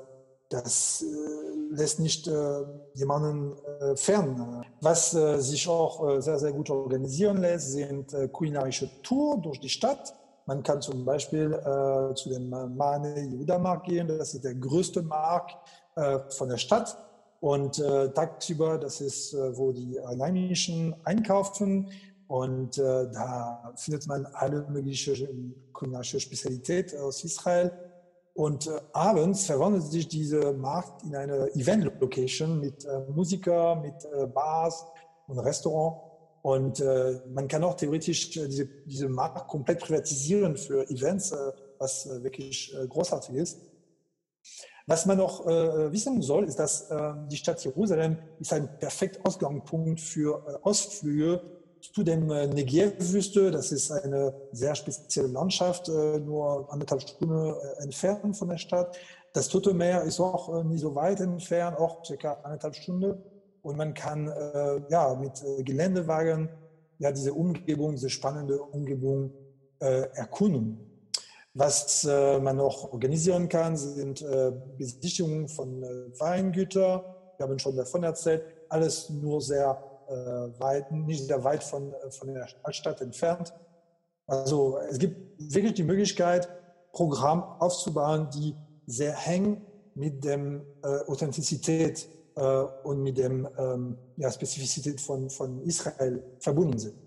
das 0.48 1.02
äh, 1.02 1.74
lässt 1.74 2.00
nicht 2.00 2.28
äh, 2.28 2.64
jemanden 2.94 3.56
äh, 3.80 3.96
fern. 3.96 4.64
Was 4.80 5.14
äh, 5.14 5.40
sich 5.40 5.68
auch 5.68 6.16
äh, 6.16 6.20
sehr, 6.20 6.38
sehr 6.38 6.52
gut 6.52 6.70
organisieren 6.70 7.38
lässt, 7.38 7.72
sind 7.72 8.12
äh, 8.12 8.28
kulinarische 8.28 8.90
Tour 9.02 9.38
durch 9.38 9.58
die 9.60 9.68
Stadt. 9.68 10.14
Man 10.46 10.62
kann 10.62 10.82
zum 10.82 11.06
Beispiel 11.06 11.58
zu 12.16 12.28
dem 12.28 12.50
Mane 12.50 13.18
Yehuda 13.18 13.58
Markt 13.58 13.86
gehen. 13.86 14.06
Das 14.06 14.34
ist 14.34 14.44
der 14.44 14.54
größte 14.54 15.00
Markt 15.00 15.56
von 16.36 16.50
der 16.50 16.58
Stadt. 16.58 16.98
Und 17.40 17.82
tagsüber, 18.14 18.76
das 18.76 19.00
ist, 19.00 19.32
wo 19.32 19.72
die 19.72 19.98
Einheimischen 20.00 20.94
einkaufen. 21.04 21.90
Und 22.26 22.76
da 22.76 23.72
findet 23.76 24.06
man 24.06 24.26
alle 24.26 24.66
möglichen 24.68 25.54
kulinarische 25.72 26.20
Spezialität 26.20 26.94
aus 26.94 27.24
Israel. 27.24 27.72
Und 28.34 28.66
äh, 28.66 28.80
abends 28.92 29.46
verwandelt 29.46 29.84
sich 29.84 30.08
diese 30.08 30.52
Markt 30.52 31.04
in 31.04 31.14
eine 31.14 31.54
Event-Location 31.54 32.58
mit 32.58 32.84
äh, 32.84 33.00
Musiker, 33.08 33.76
mit 33.76 33.94
äh, 34.12 34.26
Bars 34.26 34.84
und 35.28 35.38
Restaurant. 35.38 36.00
Und 36.42 36.80
äh, 36.80 37.20
man 37.32 37.46
kann 37.46 37.62
auch 37.62 37.74
theoretisch 37.74 38.36
äh, 38.36 38.48
diese, 38.48 38.66
diese 38.66 39.08
Markt 39.08 39.46
komplett 39.46 39.78
privatisieren 39.78 40.56
für 40.56 40.82
Events, 40.90 41.30
äh, 41.30 41.52
was 41.78 42.06
äh, 42.06 42.24
wirklich 42.24 42.76
großartig 42.88 43.36
ist. 43.36 43.60
Was 44.86 45.06
man 45.06 45.16
noch 45.16 45.46
wissen 45.46 46.20
soll, 46.20 46.44
ist, 46.44 46.58
dass 46.58 46.90
äh, 46.90 47.14
die 47.30 47.38
Stadt 47.38 47.64
Jerusalem 47.64 48.18
ist 48.38 48.52
ein 48.52 48.78
perfekter 48.78 49.26
Ausgangspunkt 49.26 49.98
für 49.98 50.62
Ausflüge 50.62 51.40
zu 51.92 52.02
dem 52.02 52.30
äh, 52.30 52.46
Negev-Wüste. 52.46 53.50
Das 53.50 53.72
ist 53.72 53.90
eine 53.90 54.34
sehr 54.52 54.74
spezielle 54.74 55.28
Landschaft, 55.28 55.88
äh, 55.88 56.18
nur 56.18 56.72
anderthalb 56.72 57.02
Stunden 57.02 57.54
äh, 57.54 57.82
entfernt 57.82 58.36
von 58.36 58.48
der 58.48 58.58
Stadt. 58.58 58.96
Das 59.32 59.48
Tote 59.48 59.74
Meer 59.74 60.02
ist 60.02 60.20
auch 60.20 60.62
nicht 60.62 60.80
so 60.80 60.94
weit 60.94 61.20
entfernt, 61.20 61.76
auch 61.76 62.04
circa 62.04 62.34
anderthalb 62.44 62.76
Stunden. 62.76 63.20
Und 63.62 63.76
man 63.76 63.94
kann 63.94 64.32
ja 64.90 65.14
mit 65.16 65.42
Geländewagen 65.64 66.50
ja 67.00 67.10
diese 67.10 67.34
Umgebung, 67.34 67.96
diese 67.96 68.10
spannende 68.10 68.62
Umgebung 68.62 69.32
erkunden. 69.80 70.78
Was 71.52 72.04
man 72.04 72.58
noch 72.58 72.92
organisieren 72.92 73.48
kann, 73.48 73.76
sind 73.76 74.24
Besichtigungen 74.78 75.48
von 75.48 75.82
Weingütern. 75.82 77.00
Wir 77.36 77.46
haben 77.46 77.58
schon 77.58 77.74
davon 77.74 78.04
erzählt. 78.04 78.44
Alles 78.68 79.10
nur 79.10 79.40
sehr 79.40 79.82
äh, 79.82 79.93
weit, 80.58 80.92
nicht 80.92 81.24
sehr 81.24 81.42
weit 81.44 81.62
von, 81.62 81.92
äh, 81.92 82.10
von 82.10 82.32
der 82.34 82.48
Altstadt 82.62 83.00
entfernt. 83.00 83.54
Also 84.26 84.78
es 84.90 84.98
gibt 84.98 85.16
wirklich 85.38 85.74
die 85.74 85.82
Möglichkeit, 85.82 86.48
Programm 86.92 87.42
aufzubauen, 87.58 88.28
die 88.30 88.54
sehr 88.86 89.16
eng 89.26 89.60
mit 89.94 90.24
dem 90.24 90.62
äh, 90.82 90.86
Authentizität 91.06 92.08
äh, 92.36 92.40
und 92.84 93.02
mit 93.02 93.18
dem 93.18 93.48
ähm, 93.58 93.98
ja, 94.16 94.30
Spezifizität 94.30 95.00
von, 95.00 95.30
von 95.30 95.60
Israel 95.62 96.22
verbunden 96.38 96.78
sind. 96.78 97.03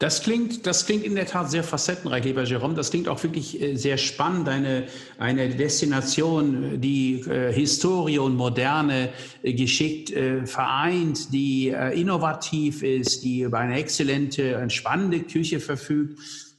Das 0.00 0.22
klingt, 0.22 0.66
das 0.66 0.86
klingt 0.86 1.04
in 1.04 1.14
der 1.14 1.26
Tat 1.26 1.50
sehr 1.50 1.62
facettenreich, 1.62 2.24
lieber 2.24 2.42
Jerome. 2.42 2.74
Das 2.74 2.90
klingt 2.90 3.08
auch 3.08 3.22
wirklich 3.22 3.60
äh, 3.62 3.76
sehr 3.76 3.96
spannend. 3.96 4.48
Eine, 4.48 4.86
eine 5.18 5.48
Destination, 5.48 6.80
die 6.80 7.20
äh, 7.20 7.52
Historie 7.52 8.18
und 8.18 8.34
Moderne 8.34 9.10
äh, 9.42 9.54
geschickt 9.54 10.10
äh, 10.10 10.46
vereint, 10.46 11.32
die 11.32 11.68
äh, 11.68 11.98
innovativ 11.98 12.82
ist, 12.82 13.22
die 13.22 13.42
über 13.42 13.60
eine 13.60 13.76
exzellente, 13.76 14.54
entspannende 14.54 15.20
Küche 15.20 15.60
verfügt. 15.60 16.18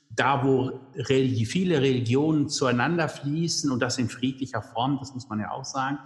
Da, 0.10 0.46
wo 0.46 0.80
religi 0.96 1.46
viele 1.46 1.82
Religionen 1.82 2.48
zueinander 2.48 3.10
fließen 3.10 3.70
und 3.70 3.82
das 3.82 3.98
in 3.98 4.08
friedlicher 4.08 4.62
Form, 4.62 4.98
das 4.98 5.14
muss 5.14 5.28
man 5.28 5.42
ja 5.42 5.52
auch 5.52 5.66
sagen. 5.66 6.00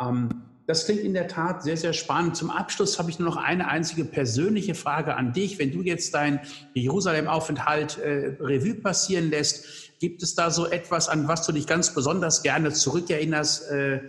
Ähm, 0.00 0.30
das 0.70 0.84
klingt 0.84 1.00
in 1.00 1.14
der 1.14 1.26
Tat 1.26 1.64
sehr, 1.64 1.76
sehr 1.76 1.92
spannend. 1.92 2.36
Zum 2.36 2.48
Abschluss 2.48 2.96
habe 3.00 3.10
ich 3.10 3.18
nur 3.18 3.28
noch 3.28 3.36
eine 3.36 3.66
einzige 3.66 4.04
persönliche 4.04 4.76
Frage 4.76 5.16
an 5.16 5.32
dich. 5.32 5.58
Wenn 5.58 5.72
du 5.72 5.82
jetzt 5.82 6.14
deinen 6.14 6.38
Jerusalem-Aufenthalt 6.74 7.98
äh, 7.98 8.36
Revue 8.38 8.74
passieren 8.74 9.30
lässt, 9.30 9.98
gibt 9.98 10.22
es 10.22 10.36
da 10.36 10.52
so 10.52 10.66
etwas, 10.66 11.08
an 11.08 11.26
was 11.26 11.44
du 11.44 11.50
dich 11.50 11.66
ganz 11.66 11.92
besonders 11.92 12.44
gerne 12.44 12.72
zurückerinnerst, 12.72 13.68
äh, 13.68 14.00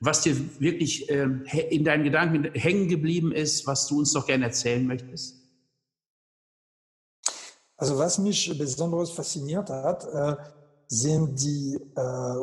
was 0.00 0.20
dir 0.20 0.36
wirklich 0.60 1.08
äh, 1.08 1.26
in 1.70 1.84
deinen 1.84 2.04
Gedanken 2.04 2.52
hängen 2.52 2.88
geblieben 2.88 3.32
ist, 3.32 3.66
was 3.66 3.86
du 3.86 4.00
uns 4.00 4.12
noch 4.12 4.26
gerne 4.26 4.44
erzählen 4.44 4.86
möchtest? 4.86 5.36
Also 7.78 7.96
was 7.96 8.18
mich 8.18 8.58
besonders 8.58 9.10
fasziniert 9.10 9.70
hat, 9.70 10.04
äh, 10.04 10.36
sind 10.86 11.40
die 11.40 11.80
äh, 11.96 12.00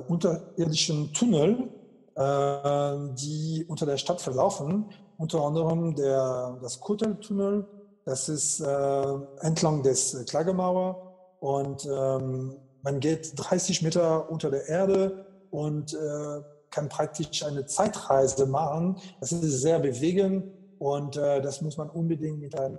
unterirdischen 0.07 1.13
Tunnel, 1.13 1.69
die 2.17 3.63
unter 3.67 3.85
der 3.85 3.97
Stadt 3.97 4.21
verlaufen. 4.21 4.85
Unter 5.17 5.41
anderem 5.43 5.95
der, 5.95 6.57
das 6.61 6.79
Koteltunnel, 6.79 7.67
das 8.05 8.27
ist 8.29 8.59
äh, 8.59 9.15
entlang 9.41 9.83
des 9.83 10.25
Klagemauer 10.27 11.15
und 11.39 11.85
ähm, 11.85 12.55
man 12.81 12.99
geht 12.99 13.33
30 13.35 13.81
Meter 13.81 14.31
unter 14.31 14.49
der 14.49 14.67
Erde 14.67 15.25
und 15.51 15.93
äh, 15.93 16.41
kann 16.69 16.89
praktisch 16.89 17.43
eine 17.43 17.65
Zeitreise 17.65 18.45
machen. 18.45 18.97
Das 19.19 19.31
ist 19.31 19.61
sehr 19.61 19.79
bewegend 19.79 20.45
und 20.79 21.17
äh, 21.17 21.41
das 21.41 21.61
muss 21.61 21.77
man 21.77 21.89
unbedingt 21.89 22.39
mit 22.39 22.57
einem 22.57 22.77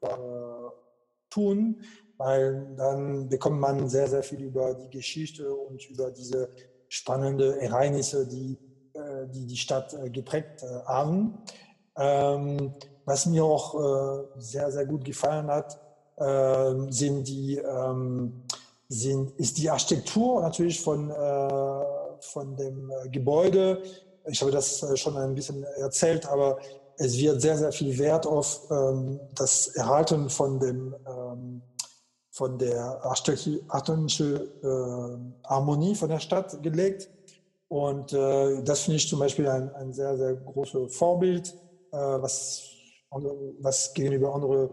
äh, 0.00 0.08
tun, 1.30 1.82
weil 2.16 2.74
dann 2.76 3.28
bekommt 3.28 3.60
man 3.60 3.88
sehr, 3.88 4.08
sehr 4.08 4.22
viel 4.22 4.42
über 4.42 4.74
die 4.74 4.88
Geschichte 4.88 5.52
und 5.52 5.84
über 5.90 6.10
diese 6.10 6.48
spannenden 6.88 7.58
Ereignisse, 7.58 8.26
die 8.26 8.58
äh, 8.98 9.26
die, 9.28 9.46
die 9.46 9.56
Stadt 9.56 9.94
äh, 9.94 10.10
geprägt 10.10 10.62
äh, 10.62 10.84
haben. 10.86 11.38
Ähm, 11.96 12.74
was 13.04 13.26
mir 13.26 13.42
auch 13.42 14.26
sehr, 14.36 14.70
sehr 14.70 14.84
gut 14.84 15.02
gefallen 15.02 15.46
hat, 15.46 15.80
ähm, 16.18 16.92
sind 16.92 17.26
die, 17.26 17.56
ähm, 17.56 18.42
sind, 18.86 19.30
ist 19.40 19.56
die 19.56 19.70
Architektur 19.70 20.42
natürlich 20.42 20.78
von, 20.78 21.10
von 22.20 22.56
dem 22.56 22.92
Gebäude. 23.10 23.82
Ich 24.26 24.42
habe 24.42 24.50
das 24.50 24.84
schon 24.96 25.16
ein 25.16 25.34
bisschen 25.34 25.64
erzählt, 25.78 26.26
aber 26.26 26.58
es 26.98 27.16
wird 27.16 27.40
sehr, 27.40 27.56
sehr 27.56 27.72
viel 27.72 27.98
Wert 27.98 28.26
auf 28.26 28.60
das 29.34 29.68
Erhalten 29.68 30.28
von 30.28 30.60
dem 30.60 30.94
von 32.38 32.56
der 32.56 33.04
architektonischen 33.04 34.36
äh, 34.36 35.48
Harmonie 35.48 35.96
von 35.96 36.08
der 36.08 36.20
Stadt 36.20 36.62
gelegt. 36.62 37.10
Und 37.66 38.12
äh, 38.12 38.62
das 38.62 38.82
finde 38.82 38.98
ich 38.98 39.08
zum 39.08 39.18
Beispiel 39.18 39.48
ein, 39.48 39.74
ein 39.74 39.92
sehr, 39.92 40.16
sehr 40.16 40.34
großes 40.34 40.96
Vorbild, 40.96 41.52
äh, 41.90 41.96
was, 41.96 42.62
was 43.60 43.92
gegenüber 43.92 44.36
anderen 44.36 44.70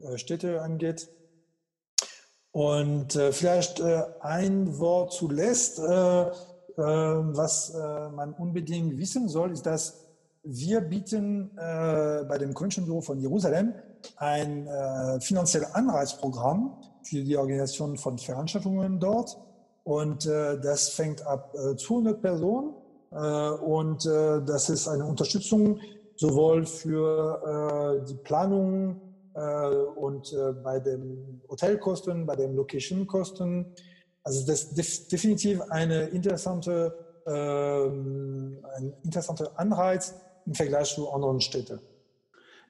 äh, 0.00 0.16
Städte 0.16 0.62
angeht. 0.62 1.08
Und 2.52 3.16
äh, 3.16 3.32
vielleicht 3.32 3.80
äh, 3.80 4.04
ein 4.20 4.78
Wort 4.78 5.12
zuletzt, 5.12 5.80
äh, 5.80 5.82
äh, 5.82 6.32
was 6.76 7.74
man 8.14 8.32
unbedingt 8.34 8.96
wissen 8.96 9.28
soll, 9.28 9.50
ist, 9.50 9.66
dass 9.66 10.06
wir 10.44 10.80
bieten 10.80 11.50
bei 11.56 12.38
dem 12.38 12.54
Convention 12.54 13.02
von 13.02 13.18
Jerusalem 13.18 13.74
ein 14.16 14.68
finanzielles 15.20 15.74
Anreizprogramm 15.74 16.78
für 17.08 17.22
die 17.22 17.36
Organisation 17.36 17.96
von 17.96 18.18
Veranstaltungen 18.18 19.00
dort. 19.00 19.36
Und 19.84 20.26
äh, 20.26 20.60
das 20.60 20.90
fängt 20.90 21.26
ab 21.26 21.54
äh, 21.54 21.76
200 21.76 22.20
Personen. 22.20 22.74
Äh, 23.10 23.16
und 23.16 24.04
äh, 24.06 24.42
das 24.44 24.68
ist 24.68 24.86
eine 24.88 25.04
Unterstützung 25.06 25.80
sowohl 26.16 26.66
für 26.66 28.00
äh, 28.02 28.06
die 28.06 28.16
Planung 28.16 29.00
äh, 29.34 29.68
und 29.96 30.32
äh, 30.32 30.52
bei 30.52 30.80
den 30.80 31.40
Hotelkosten, 31.48 32.26
bei 32.26 32.36
den 32.36 32.54
Locationkosten. 32.54 33.72
Also 34.24 34.46
das 34.46 34.64
ist 34.64 35.12
definitiv 35.12 35.62
eine 35.70 36.08
interessante, 36.08 36.92
äh, 37.24 37.30
ein 37.30 38.92
interessanter 39.04 39.52
Anreiz 39.58 40.14
im 40.44 40.54
Vergleich 40.54 40.94
zu 40.94 41.10
anderen 41.10 41.40
Städten. 41.40 41.80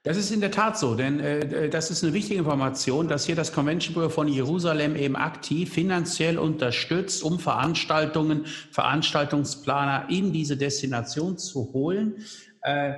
Das 0.08 0.16
ist 0.16 0.30
in 0.30 0.40
der 0.40 0.50
Tat 0.50 0.78
so, 0.78 0.94
denn 0.94 1.20
äh, 1.20 1.68
das 1.68 1.90
ist 1.90 2.02
eine 2.02 2.14
wichtige 2.14 2.38
Information, 2.38 3.08
dass 3.08 3.26
hier 3.26 3.36
das 3.36 3.52
Convention 3.52 3.92
Bureau 3.92 4.08
von 4.08 4.26
Jerusalem 4.26 4.96
eben 4.96 5.16
aktiv 5.16 5.70
finanziell 5.70 6.38
unterstützt, 6.38 7.22
um 7.22 7.38
Veranstaltungen, 7.38 8.46
Veranstaltungsplaner 8.70 10.06
in 10.08 10.32
diese 10.32 10.56
Destination 10.56 11.36
zu 11.36 11.74
holen. 11.74 12.24
Äh, 12.62 12.94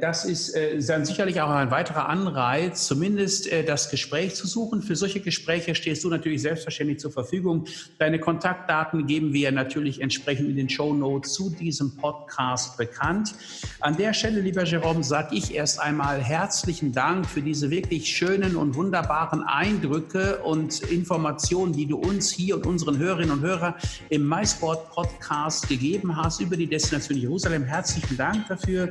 das 0.00 0.24
ist 0.24 0.54
äh, 0.54 0.80
dann 0.80 1.04
sicherlich 1.04 1.40
auch 1.42 1.50
ein 1.50 1.70
weiterer 1.70 2.08
Anreiz, 2.08 2.86
zumindest 2.86 3.52
äh, 3.52 3.62
das 3.62 3.90
Gespräch 3.90 4.34
zu 4.34 4.46
suchen. 4.46 4.80
Für 4.80 4.96
solche 4.96 5.20
Gespräche 5.20 5.74
stehst 5.74 6.02
du 6.02 6.08
natürlich 6.08 6.40
selbstverständlich 6.40 6.98
zur 6.98 7.12
Verfügung. 7.12 7.66
Deine 7.98 8.18
Kontaktdaten 8.18 9.06
geben 9.06 9.34
wir 9.34 9.52
natürlich 9.52 10.00
entsprechend 10.00 10.48
in 10.48 10.56
den 10.56 10.70
Show 10.70 10.94
Notes 10.94 11.34
zu 11.34 11.50
diesem 11.50 11.94
Podcast 11.94 12.78
bekannt. 12.78 13.34
An 13.80 13.98
der 13.98 14.14
Stelle, 14.14 14.40
lieber 14.40 14.64
Jerome, 14.64 15.04
sage 15.04 15.36
ich 15.36 15.54
erst 15.54 15.78
einmal 15.78 16.22
herzlichen 16.22 16.92
Dank 16.92 17.26
für 17.26 17.42
diese 17.42 17.70
wirklich 17.70 18.08
schönen 18.08 18.56
und 18.56 18.76
wunderbaren 18.76 19.42
Eindrücke 19.42 20.38
und 20.38 20.80
Informationen, 20.90 21.74
die 21.74 21.86
du 21.86 21.98
uns 21.98 22.30
hier 22.30 22.56
und 22.56 22.64
unseren 22.64 22.96
Hörerinnen 22.96 23.30
und 23.30 23.40
Hörern 23.42 23.74
im 24.08 24.26
MySport 24.26 24.88
Podcast 24.90 25.68
gegeben 25.68 26.16
hast 26.16 26.40
über 26.40 26.56
die 26.56 26.66
Destination 26.66 27.18
Jerusalem. 27.18 27.64
Herzlichen 27.64 28.16
Dank 28.16 28.48
dafür. 28.48 28.90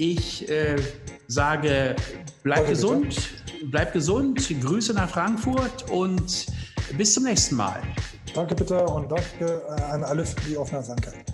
Ich 0.00 0.48
äh, 0.48 0.76
sage, 1.28 1.94
bleib 2.42 2.60
Danke, 2.60 2.70
gesund, 2.70 3.20
bitte. 3.44 3.66
bleib 3.70 3.92
gesund, 3.92 4.48
Grüße 4.62 4.94
nach 4.94 5.10
Frankfurt 5.10 5.90
und 5.90 6.46
bis 6.96 7.12
zum 7.12 7.24
nächsten 7.24 7.56
Mal. 7.56 7.82
Danke 8.34 8.54
bitte 8.54 8.82
und 8.82 9.12
danke 9.12 9.60
äh, 9.68 9.82
an 9.92 10.02
alle 10.02 10.24
für 10.24 10.40
die 10.48 10.56
Aufmerksamkeit. 10.56 11.26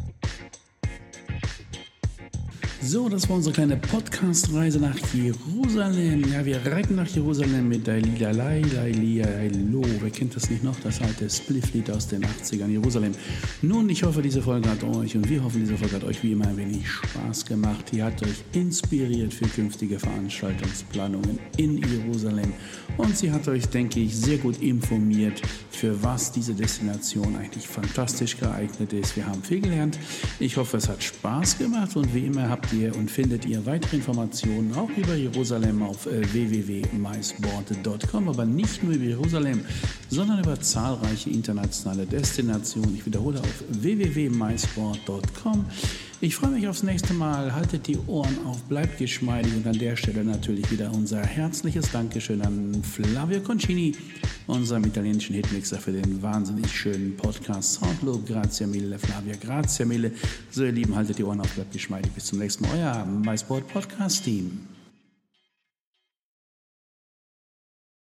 So, 2.89 3.09
das 3.09 3.29
war 3.29 3.35
unsere 3.37 3.53
kleine 3.53 3.77
Podcast-Reise 3.77 4.79
nach 4.79 4.97
Jerusalem. 5.13 6.23
Ja, 6.33 6.45
wir 6.45 6.65
reiten 6.65 6.95
nach 6.95 7.09
Jerusalem 7.09 7.69
mit 7.69 7.85
Dalila 7.85 8.31
Lai, 8.31 8.61
Lailia, 8.61 9.27
Hello. 9.27 9.83
Wer 10.01 10.11
kennt 10.11 10.37
das 10.37 10.49
nicht 10.49 10.63
noch? 10.63 10.79
Das 10.85 11.01
alte 11.01 11.29
Splifflied 11.29 11.91
aus 11.91 12.07
den 12.07 12.25
80ern 12.25 12.69
Jerusalem. 12.69 13.11
Nun, 13.61 13.89
ich 13.89 14.05
hoffe, 14.05 14.23
diese 14.23 14.41
Folge 14.41 14.71
hat 14.71 14.85
euch 14.85 15.17
und 15.17 15.29
wir 15.29 15.43
hoffen, 15.43 15.63
diese 15.63 15.77
Folge 15.77 15.97
hat 15.97 16.05
euch 16.05 16.23
wie 16.23 16.31
immer 16.31 16.47
ein 16.47 16.57
wenig 16.57 16.89
Spaß 16.89 17.47
gemacht. 17.47 17.87
Die 17.91 18.01
hat 18.01 18.23
euch 18.23 18.45
inspiriert 18.53 19.35
für 19.35 19.47
künftige 19.47 19.99
Veranstaltungsplanungen 19.99 21.41
in 21.57 21.79
Jerusalem. 21.79 22.53
Und 22.99 23.19
sie 23.19 23.33
hat 23.33 23.49
euch, 23.49 23.67
denke 23.67 23.99
ich, 23.99 24.17
sehr 24.17 24.39
gut 24.39 24.63
informiert, 24.63 25.43
für 25.71 26.01
was 26.05 26.31
diese 26.31 26.55
Destination 26.55 27.35
eigentlich 27.35 27.67
fantastisch 27.67 28.39
geeignet 28.39 28.93
ist. 28.93 29.17
Wir 29.17 29.27
haben 29.27 29.43
viel 29.43 29.61
gelernt. 29.61 29.99
Ich 30.39 30.57
hoffe, 30.57 30.77
es 30.77 30.89
hat 30.89 31.03
Spaß 31.03 31.59
gemacht 31.59 31.97
und 31.97 32.15
wie 32.15 32.27
immer 32.27 32.49
habt 32.49 32.73
ihr 32.73 32.76
ihr 32.77 32.95
und 32.97 33.11
findet 33.11 33.45
ihr 33.47 33.65
weitere 33.67 33.97
Informationen 33.97 34.75
auch 34.75 34.91
über 34.97 35.15
Jerusalem 35.15 35.83
auf 35.83 36.07
äh, 36.07 36.23
www.maisboard.com, 36.33 38.29
aber 38.29 38.45
nicht 38.45 38.83
nur 38.83 38.95
über 38.95 39.05
Jerusalem, 39.05 39.65
sondern 40.09 40.41
über 40.41 40.61
zahlreiche 40.61 41.31
internationale 41.31 42.07
Destinationen. 42.07 42.95
Ich 42.95 43.07
wiederhole 43.07 43.41
auf 43.41 43.65
www.maisboard.com. 43.71 45.65
Ich 46.23 46.35
freue 46.35 46.53
mich 46.53 46.67
aufs 46.67 46.83
nächste 46.83 47.13
Mal. 47.13 47.55
Haltet 47.55 47.87
die 47.87 47.99
Ohren 48.07 48.39
auf, 48.47 48.63
bleibt 48.63 48.97
geschmeidig 48.97 49.55
und 49.55 49.67
an 49.67 49.79
der 49.79 49.97
Stelle 49.97 50.25
natürlich 50.25 50.71
wieder 50.71 50.91
unser 50.91 51.23
herzliches 51.23 51.93
Dankeschön 51.93 52.41
an 52.41 52.83
Flavio 52.83 53.41
Concini, 53.41 53.95
unserem 54.47 54.85
italienischen 54.85 55.35
Hitmixer 55.35 55.77
für 55.77 55.93
den 55.93 56.23
wahnsinnig 56.23 56.73
schönen 56.73 57.15
Podcast 57.19 57.75
Soundloop. 57.75 58.27
Grazie 58.27 58.67
mille, 58.67 58.99
Flavia, 58.99 59.35
grazie 59.37 59.85
mille. 59.85 60.11
So 60.51 60.65
ihr 60.65 60.73
Lieben, 60.73 60.97
haltet 60.97 61.19
die 61.19 61.25
Ohren 61.25 61.41
auf, 61.41 61.53
bleibt 61.55 61.73
geschmeidig. 61.73 62.11
Bis 62.13 62.25
zum 62.25 62.39
nächsten 62.39 62.65
Mal. 62.65 62.79
Euer 62.79 63.05
MySport 63.05 63.69
Podcast 63.69 64.25
Team. 64.25 64.76